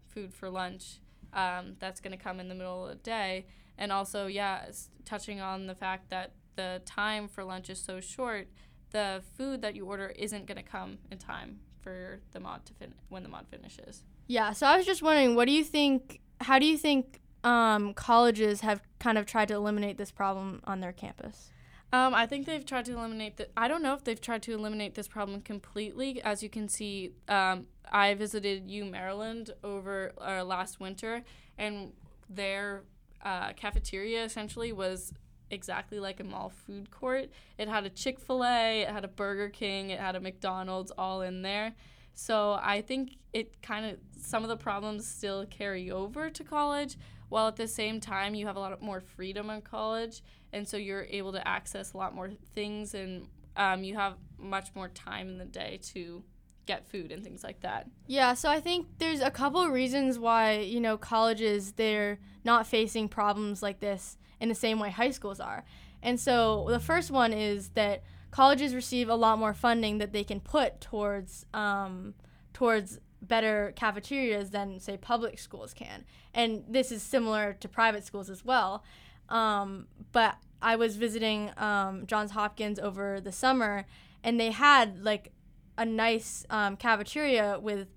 food 0.07 0.33
for 0.33 0.49
lunch. 0.49 0.99
Um, 1.33 1.75
that's 1.79 1.99
going 1.99 2.17
to 2.17 2.23
come 2.23 2.39
in 2.39 2.47
the 2.47 2.55
middle 2.55 2.85
of 2.85 2.89
the 2.89 3.03
day 3.03 3.47
and 3.77 3.91
also 3.91 4.27
yeah 4.27 4.65
touching 5.05 5.39
on 5.39 5.67
the 5.67 5.75
fact 5.75 6.09
that 6.09 6.31
the 6.55 6.81
time 6.85 7.27
for 7.27 7.43
lunch 7.43 7.69
is 7.69 7.79
so 7.79 7.99
short 7.99 8.47
the 8.91 9.21
food 9.37 9.61
that 9.61 9.75
you 9.75 9.85
order 9.85 10.07
isn't 10.17 10.45
going 10.47 10.57
to 10.57 10.63
come 10.63 10.97
in 11.11 11.17
time 11.17 11.59
for 11.81 12.19
the 12.31 12.39
mod 12.39 12.65
to 12.65 12.73
fin- 12.73 12.93
when 13.09 13.23
the 13.23 13.29
mod 13.29 13.45
finishes 13.49 14.03
yeah 14.27 14.51
so 14.51 14.65
i 14.65 14.75
was 14.75 14.85
just 14.85 15.01
wondering 15.01 15.35
what 15.35 15.45
do 15.45 15.51
you 15.51 15.63
think 15.63 16.19
how 16.41 16.57
do 16.57 16.65
you 16.65 16.77
think 16.77 17.21
um, 17.43 17.93
colleges 17.93 18.61
have 18.61 18.81
kind 18.99 19.17
of 19.17 19.25
tried 19.25 19.47
to 19.47 19.53
eliminate 19.53 19.97
this 19.97 20.11
problem 20.11 20.61
on 20.65 20.79
their 20.79 20.91
campus 20.91 21.51
um, 21.93 22.13
I 22.13 22.25
think 22.25 22.45
they've 22.45 22.65
tried 22.65 22.85
to 22.85 22.93
eliminate 22.93 23.37
the. 23.37 23.47
I 23.55 23.69
don't 23.69 23.81
know 23.81 23.93
if 23.93 24.03
they've 24.03 24.19
tried 24.19 24.41
to 24.43 24.53
eliminate 24.53 24.95
this 24.95 25.07
problem 25.07 25.41
completely. 25.41 26.21
As 26.21 26.43
you 26.43 26.49
can 26.49 26.67
see, 26.67 27.13
um, 27.29 27.67
I 27.89 28.13
visited 28.13 28.69
U 28.69 28.83
Maryland 28.83 29.51
over 29.63 30.11
uh, 30.19 30.43
last 30.43 30.81
winter, 30.81 31.23
and 31.57 31.93
their 32.29 32.83
uh, 33.23 33.53
cafeteria 33.53 34.25
essentially 34.25 34.73
was 34.73 35.13
exactly 35.49 35.97
like 35.97 36.19
a 36.19 36.25
mall 36.25 36.49
food 36.49 36.91
court. 36.91 37.29
It 37.57 37.69
had 37.69 37.85
a 37.85 37.89
Chick 37.89 38.19
fil 38.19 38.43
A, 38.43 38.81
it 38.81 38.89
had 38.89 39.05
a 39.05 39.07
Burger 39.07 39.47
King, 39.47 39.89
it 39.89 39.99
had 39.99 40.17
a 40.17 40.19
McDonald's 40.19 40.91
all 40.97 41.21
in 41.21 41.41
there. 41.41 41.73
So 42.13 42.59
I 42.61 42.81
think 42.81 43.15
it 43.31 43.61
kind 43.61 43.85
of, 43.85 43.97
some 44.19 44.43
of 44.43 44.49
the 44.49 44.57
problems 44.57 45.07
still 45.07 45.45
carry 45.45 45.89
over 45.89 46.29
to 46.29 46.43
college, 46.43 46.97
while 47.29 47.47
at 47.47 47.55
the 47.55 47.67
same 47.67 47.99
time 47.99 48.35
you 48.35 48.47
have 48.47 48.55
a 48.55 48.59
lot 48.59 48.81
more 48.81 49.01
freedom 49.01 49.49
in 49.49 49.61
college. 49.61 50.21
And 50.53 50.67
so 50.67 50.77
you're 50.77 51.05
able 51.09 51.31
to 51.33 51.47
access 51.47 51.93
a 51.93 51.97
lot 51.97 52.15
more 52.15 52.31
things 52.53 52.93
and 52.93 53.27
um, 53.55 53.83
you 53.83 53.95
have 53.95 54.15
much 54.37 54.69
more 54.75 54.87
time 54.89 55.27
in 55.29 55.37
the 55.37 55.45
day 55.45 55.79
to 55.93 56.23
get 56.65 56.85
food 56.85 57.11
and 57.11 57.23
things 57.23 57.43
like 57.43 57.61
that. 57.61 57.89
Yeah, 58.05 58.33
so 58.33 58.49
I 58.49 58.59
think 58.59 58.87
there's 58.99 59.21
a 59.21 59.31
couple 59.31 59.61
of 59.61 59.71
reasons 59.71 60.19
why, 60.19 60.59
you 60.59 60.79
know, 60.79 60.97
colleges 60.97 61.73
they're 61.73 62.19
not 62.43 62.67
facing 62.67 63.09
problems 63.09 63.63
like 63.63 63.79
this 63.79 64.17
in 64.39 64.49
the 64.49 64.55
same 64.55 64.79
way 64.79 64.91
high 64.91 65.11
schools 65.11 65.39
are. 65.39 65.65
And 66.03 66.19
so 66.19 66.67
the 66.69 66.79
first 66.79 67.09
one 67.09 67.33
is 67.33 67.69
that 67.69 68.03
colleges 68.29 68.75
receive 68.75 69.09
a 69.09 69.15
lot 69.15 69.39
more 69.39 69.53
funding 69.53 69.97
that 69.97 70.13
they 70.13 70.23
can 70.23 70.39
put 70.39 70.79
towards 70.79 71.45
um, 71.53 72.13
towards 72.53 72.99
better 73.27 73.73
cafeterias 73.75 74.51
than 74.51 74.79
say 74.79 74.97
public 74.97 75.39
schools 75.39 75.73
can. 75.73 76.05
And 76.33 76.63
this 76.67 76.91
is 76.91 77.01
similar 77.01 77.53
to 77.59 77.67
private 77.67 78.05
schools 78.05 78.29
as 78.29 78.45
well. 78.45 78.83
Um, 79.29 79.87
but 80.11 80.37
I 80.61 80.75
was 80.75 80.95
visiting 80.95 81.51
um, 81.57 82.05
Johns 82.07 82.31
Hopkins 82.31 82.79
over 82.79 83.21
the 83.21 83.31
summer, 83.31 83.85
and 84.23 84.39
they 84.39 84.51
had 84.51 85.03
like 85.03 85.31
a 85.77 85.85
nice 85.85 86.45
um, 86.49 86.77
cafeteria 86.77 87.59
with 87.59 87.87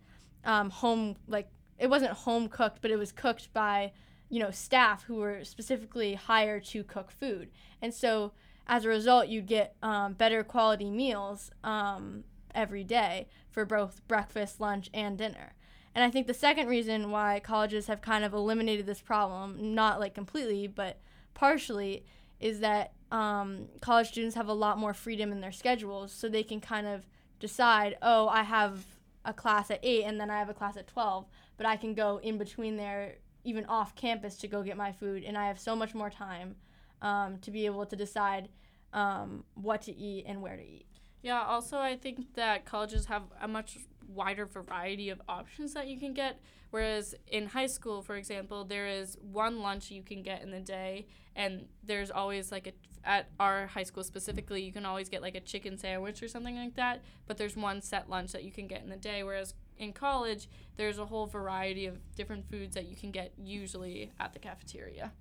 um, 0.44 0.70
home 0.70 1.16
like 1.26 1.48
it 1.78 1.88
wasn't 1.88 2.12
home 2.12 2.48
cooked, 2.48 2.78
but 2.82 2.90
it 2.90 2.96
was 2.96 3.12
cooked 3.12 3.52
by 3.52 3.92
you 4.28 4.38
know 4.38 4.50
staff 4.50 5.04
who 5.04 5.16
were 5.16 5.44
specifically 5.44 6.14
hired 6.14 6.64
to 6.66 6.84
cook 6.84 7.10
food, 7.10 7.50
and 7.80 7.94
so 7.94 8.32
as 8.66 8.84
a 8.84 8.88
result, 8.88 9.26
you'd 9.26 9.46
get 9.46 9.74
um, 9.82 10.12
better 10.12 10.44
quality 10.44 10.90
meals 10.90 11.50
um, 11.64 12.22
every 12.54 12.84
day 12.84 13.28
for 13.50 13.64
both 13.64 14.06
breakfast, 14.08 14.60
lunch, 14.60 14.90
and 14.92 15.18
dinner. 15.18 15.54
And 15.94 16.04
I 16.04 16.10
think 16.10 16.26
the 16.26 16.34
second 16.34 16.68
reason 16.68 17.10
why 17.10 17.40
colleges 17.40 17.88
have 17.88 18.00
kind 18.00 18.24
of 18.24 18.32
eliminated 18.32 18.86
this 18.86 19.00
problem, 19.00 19.74
not 19.74 19.98
like 19.98 20.14
completely, 20.14 20.66
but 20.66 21.00
partially, 21.34 22.04
is 22.38 22.60
that 22.60 22.92
um, 23.10 23.66
college 23.80 24.08
students 24.08 24.36
have 24.36 24.48
a 24.48 24.52
lot 24.52 24.78
more 24.78 24.94
freedom 24.94 25.32
in 25.32 25.40
their 25.40 25.52
schedules, 25.52 26.12
so 26.12 26.28
they 26.28 26.44
can 26.44 26.60
kind 26.60 26.86
of 26.86 27.06
decide, 27.40 27.96
oh, 28.02 28.28
I 28.28 28.42
have 28.42 28.84
a 29.24 29.32
class 29.32 29.70
at 29.70 29.80
8 29.82 30.04
and 30.04 30.20
then 30.20 30.30
I 30.30 30.38
have 30.38 30.48
a 30.48 30.54
class 30.54 30.76
at 30.76 30.86
12, 30.86 31.26
but 31.56 31.66
I 31.66 31.76
can 31.76 31.94
go 31.94 32.18
in 32.22 32.38
between 32.38 32.76
there, 32.76 33.16
even 33.44 33.64
off 33.66 33.94
campus, 33.96 34.36
to 34.38 34.48
go 34.48 34.62
get 34.62 34.76
my 34.76 34.92
food, 34.92 35.24
and 35.24 35.36
I 35.36 35.48
have 35.48 35.58
so 35.58 35.74
much 35.74 35.94
more 35.94 36.10
time 36.10 36.54
um, 37.02 37.38
to 37.38 37.50
be 37.50 37.66
able 37.66 37.84
to 37.86 37.96
decide 37.96 38.48
um, 38.92 39.44
what 39.54 39.82
to 39.82 39.96
eat 39.96 40.24
and 40.26 40.40
where 40.40 40.56
to 40.56 40.62
eat. 40.62 40.86
Yeah, 41.22 41.42
also, 41.42 41.78
I 41.78 41.96
think 41.96 42.34
that 42.34 42.64
colleges 42.64 43.06
have 43.06 43.24
a 43.40 43.48
much 43.48 43.78
wider 44.08 44.46
variety 44.46 45.10
of 45.10 45.20
options 45.28 45.74
that 45.74 45.86
you 45.86 45.98
can 45.98 46.14
get. 46.14 46.40
Whereas 46.70 47.14
in 47.26 47.46
high 47.46 47.66
school, 47.66 48.00
for 48.00 48.16
example, 48.16 48.64
there 48.64 48.86
is 48.86 49.16
one 49.20 49.60
lunch 49.60 49.90
you 49.90 50.02
can 50.02 50.22
get 50.22 50.42
in 50.42 50.50
the 50.50 50.60
day, 50.60 51.06
and 51.34 51.66
there's 51.82 52.10
always 52.10 52.52
like 52.52 52.68
a 52.68 52.72
at 53.04 53.28
our 53.38 53.66
high 53.66 53.82
school 53.82 54.04
specifically, 54.04 54.62
you 54.62 54.72
can 54.72 54.84
always 54.84 55.08
get 55.08 55.22
like 55.22 55.34
a 55.34 55.40
chicken 55.40 55.78
sandwich 55.78 56.22
or 56.22 56.28
something 56.28 56.56
like 56.56 56.74
that. 56.76 57.02
But 57.26 57.38
there's 57.38 57.56
one 57.56 57.80
set 57.80 58.10
lunch 58.10 58.32
that 58.32 58.44
you 58.44 58.52
can 58.52 58.66
get 58.66 58.82
in 58.82 58.90
the 58.90 58.96
day. 58.96 59.22
Whereas 59.22 59.54
in 59.78 59.92
college, 59.92 60.48
there's 60.76 60.98
a 60.98 61.06
whole 61.06 61.26
variety 61.26 61.86
of 61.86 61.98
different 62.14 62.50
foods 62.50 62.74
that 62.74 62.86
you 62.86 62.96
can 62.96 63.10
get 63.10 63.32
usually 63.38 64.12
at 64.20 64.32
the 64.32 64.38
cafeteria. 64.38 65.12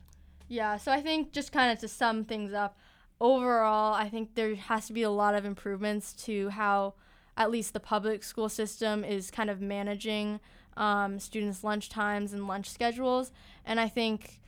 Yeah, 0.47 0.77
so 0.77 0.91
I 0.91 1.01
think 1.01 1.31
just 1.31 1.51
kind 1.51 1.71
of 1.71 1.79
to 1.79 1.87
sum 1.87 2.25
things 2.25 2.53
up, 2.53 2.77
overall, 3.21 3.93
I 3.93 4.09
think 4.09 4.35
there 4.35 4.55
has 4.55 4.87
to 4.87 4.93
be 4.93 5.03
a 5.03 5.09
lot 5.09 5.35
of 5.35 5.45
improvements 5.45 6.13
to 6.25 6.49
how 6.49 6.93
at 7.37 7.51
least 7.51 7.73
the 7.73 7.79
public 7.79 8.23
school 8.23 8.49
system 8.49 9.03
is 9.03 9.31
kind 9.31 9.49
of 9.49 9.61
managing 9.61 10.39
um, 10.77 11.19
students' 11.19 11.63
lunch 11.63 11.89
times 11.89 12.33
and 12.33 12.47
lunch 12.47 12.69
schedules. 12.69 13.31
And 13.65 13.79
I 13.79 13.87
think 13.87 14.39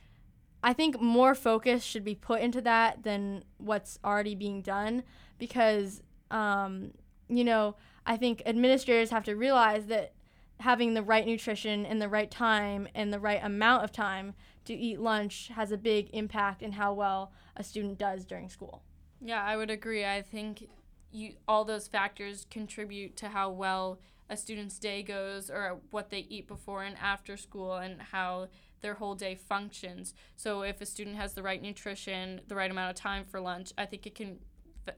I 0.64 0.72
think 0.72 1.00
more 1.00 1.34
focus 1.34 1.82
should 1.82 2.04
be 2.04 2.14
put 2.14 2.40
into 2.40 2.60
that 2.60 3.02
than 3.02 3.44
what's 3.58 3.98
already 4.04 4.34
being 4.34 4.62
done 4.62 5.02
because 5.38 6.02
um, 6.30 6.92
you 7.28 7.44
know 7.44 7.74
I 8.06 8.16
think 8.16 8.42
administrators 8.46 9.10
have 9.10 9.24
to 9.24 9.34
realize 9.34 9.86
that 9.86 10.12
having 10.60 10.94
the 10.94 11.02
right 11.02 11.26
nutrition 11.26 11.84
in 11.84 11.98
the 11.98 12.08
right 12.08 12.30
time 12.30 12.86
and 12.94 13.12
the 13.12 13.18
right 13.18 13.40
amount 13.42 13.82
of 13.82 13.90
time 13.90 14.34
to 14.64 14.74
eat 14.74 15.00
lunch 15.00 15.50
has 15.54 15.72
a 15.72 15.76
big 15.76 16.10
impact 16.12 16.62
in 16.62 16.72
how 16.72 16.92
well 16.92 17.32
a 17.56 17.64
student 17.64 17.98
does 17.98 18.24
during 18.24 18.48
school. 18.48 18.82
Yeah, 19.20 19.42
I 19.42 19.56
would 19.56 19.70
agree. 19.70 20.04
I 20.04 20.22
think 20.22 20.68
you 21.10 21.34
all 21.46 21.64
those 21.64 21.88
factors 21.88 22.46
contribute 22.50 23.16
to 23.18 23.28
how 23.28 23.50
well 23.50 23.98
a 24.30 24.36
student's 24.36 24.78
day 24.78 25.02
goes 25.02 25.50
or 25.50 25.78
what 25.90 26.10
they 26.10 26.26
eat 26.30 26.48
before 26.48 26.82
and 26.82 26.96
after 26.96 27.36
school 27.36 27.74
and 27.74 28.00
how 28.00 28.48
their 28.80 28.94
whole 28.94 29.14
day 29.14 29.34
functions. 29.34 30.14
So 30.36 30.62
if 30.62 30.80
a 30.80 30.86
student 30.86 31.16
has 31.16 31.34
the 31.34 31.42
right 31.42 31.60
nutrition, 31.60 32.40
the 32.48 32.54
right 32.54 32.70
amount 32.70 32.90
of 32.90 32.96
time 32.96 33.24
for 33.24 33.40
lunch, 33.40 33.72
I 33.76 33.86
think 33.86 34.06
it 34.06 34.14
can 34.14 34.38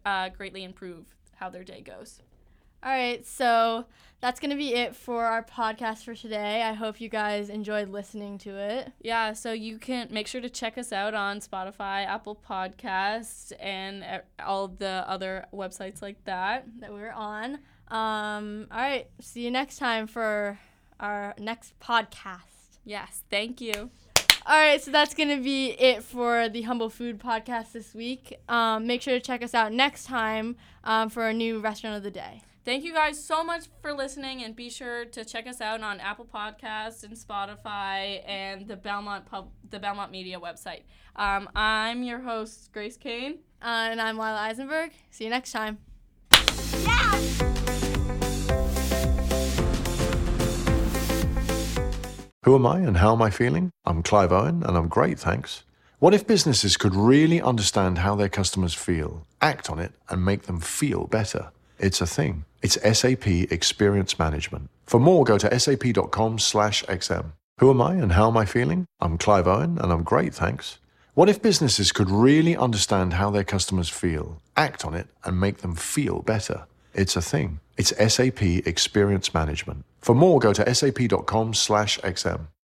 uh, 0.06 0.30
greatly 0.30 0.64
improve 0.64 1.14
how 1.34 1.50
their 1.50 1.64
day 1.64 1.80
goes. 1.80 2.20
All 2.84 2.90
right, 2.90 3.26
so 3.26 3.86
that's 4.20 4.38
going 4.40 4.50
to 4.50 4.56
be 4.56 4.74
it 4.74 4.94
for 4.94 5.24
our 5.24 5.42
podcast 5.42 6.04
for 6.04 6.14
today. 6.14 6.60
I 6.62 6.74
hope 6.74 7.00
you 7.00 7.08
guys 7.08 7.48
enjoyed 7.48 7.88
listening 7.88 8.36
to 8.38 8.58
it. 8.58 8.92
Yeah, 9.00 9.32
so 9.32 9.52
you 9.52 9.78
can 9.78 10.08
make 10.10 10.26
sure 10.26 10.42
to 10.42 10.50
check 10.50 10.76
us 10.76 10.92
out 10.92 11.14
on 11.14 11.40
Spotify, 11.40 12.06
Apple 12.06 12.38
Podcasts, 12.46 13.52
and 13.58 14.04
all 14.38 14.68
the 14.68 15.02
other 15.08 15.46
websites 15.50 16.02
like 16.02 16.22
that 16.24 16.66
that 16.80 16.92
we're 16.92 17.12
on. 17.12 17.54
Um, 17.88 18.66
all 18.70 18.80
right, 18.80 19.06
see 19.18 19.46
you 19.46 19.50
next 19.50 19.78
time 19.78 20.06
for 20.06 20.58
our 21.00 21.34
next 21.38 21.72
podcast. 21.80 22.80
Yes, 22.84 23.22
thank 23.30 23.62
you. 23.62 23.72
All 24.44 24.58
right, 24.58 24.82
so 24.82 24.90
that's 24.90 25.14
going 25.14 25.30
to 25.30 25.42
be 25.42 25.70
it 25.70 26.02
for 26.02 26.50
the 26.50 26.60
Humble 26.62 26.90
Food 26.90 27.18
Podcast 27.18 27.72
this 27.72 27.94
week. 27.94 28.36
Um, 28.46 28.86
make 28.86 29.00
sure 29.00 29.14
to 29.14 29.20
check 29.20 29.42
us 29.42 29.54
out 29.54 29.72
next 29.72 30.04
time 30.04 30.56
um, 30.84 31.08
for 31.08 31.26
a 31.26 31.32
new 31.32 31.60
restaurant 31.60 31.96
of 31.96 32.02
the 32.02 32.10
day. 32.10 32.42
Thank 32.64 32.82
you 32.82 32.94
guys 32.94 33.22
so 33.22 33.44
much 33.44 33.66
for 33.82 33.92
listening, 33.92 34.42
and 34.42 34.56
be 34.56 34.70
sure 34.70 35.04
to 35.04 35.22
check 35.22 35.46
us 35.46 35.60
out 35.60 35.82
on 35.82 36.00
Apple 36.00 36.24
Podcasts 36.24 37.04
and 37.04 37.14
Spotify 37.14 38.26
and 38.26 38.66
the 38.66 38.74
Belmont 38.74 39.26
Pub, 39.26 39.50
the 39.68 39.78
Belmont 39.78 40.10
Media 40.10 40.40
website. 40.40 40.84
Um, 41.14 41.46
I'm 41.54 42.02
your 42.02 42.20
host, 42.20 42.72
Grace 42.72 42.96
Kane, 42.96 43.40
uh, 43.60 43.66
and 43.90 44.00
I'm 44.00 44.16
Lila 44.16 44.38
Eisenberg. 44.40 44.92
See 45.10 45.24
you 45.24 45.30
next 45.30 45.52
time. 45.52 45.76
Yeah! 46.32 47.20
Who 52.44 52.54
am 52.54 52.66
I 52.66 52.78
and 52.78 52.96
how 52.96 53.12
am 53.12 53.20
I 53.20 53.28
feeling? 53.28 53.72
I'm 53.84 54.02
Clive 54.02 54.32
Owen 54.32 54.62
and 54.62 54.74
I'm 54.74 54.88
great, 54.88 55.18
thanks. 55.18 55.64
What 55.98 56.14
if 56.14 56.26
businesses 56.26 56.78
could 56.78 56.94
really 56.94 57.42
understand 57.42 57.98
how 57.98 58.14
their 58.14 58.30
customers 58.30 58.72
feel, 58.72 59.26
act 59.42 59.68
on 59.68 59.78
it, 59.78 59.92
and 60.08 60.24
make 60.24 60.44
them 60.44 60.60
feel 60.60 61.06
better? 61.06 61.50
It's 61.84 62.00
a 62.00 62.06
thing. 62.06 62.46
It's 62.62 62.80
SAP 62.98 63.26
Experience 63.26 64.18
Management. 64.18 64.70
For 64.86 64.98
more, 64.98 65.22
go 65.22 65.36
to 65.36 65.60
sap.com 65.60 66.38
slash 66.38 66.82
XM. 66.84 67.32
Who 67.58 67.68
am 67.68 67.82
I 67.82 67.92
and 67.96 68.12
how 68.12 68.28
am 68.28 68.38
I 68.38 68.46
feeling? 68.46 68.86
I'm 69.02 69.18
Clive 69.18 69.46
Owen 69.46 69.76
and 69.78 69.92
I'm 69.92 70.02
great, 70.02 70.34
thanks. 70.34 70.78
What 71.12 71.28
if 71.28 71.42
businesses 71.42 71.92
could 71.92 72.08
really 72.08 72.56
understand 72.56 73.12
how 73.12 73.28
their 73.28 73.44
customers 73.44 73.90
feel, 73.90 74.40
act 74.56 74.86
on 74.86 74.94
it, 74.94 75.08
and 75.24 75.38
make 75.38 75.58
them 75.58 75.74
feel 75.74 76.22
better? 76.22 76.64
It's 76.94 77.16
a 77.16 77.22
thing. 77.22 77.60
It's 77.76 77.92
SAP 78.14 78.40
Experience 78.42 79.34
Management. 79.34 79.84
For 80.00 80.14
more, 80.14 80.38
go 80.38 80.54
to 80.54 80.74
sap.com 80.74 81.52
slash 81.52 81.98
XM. 82.00 82.46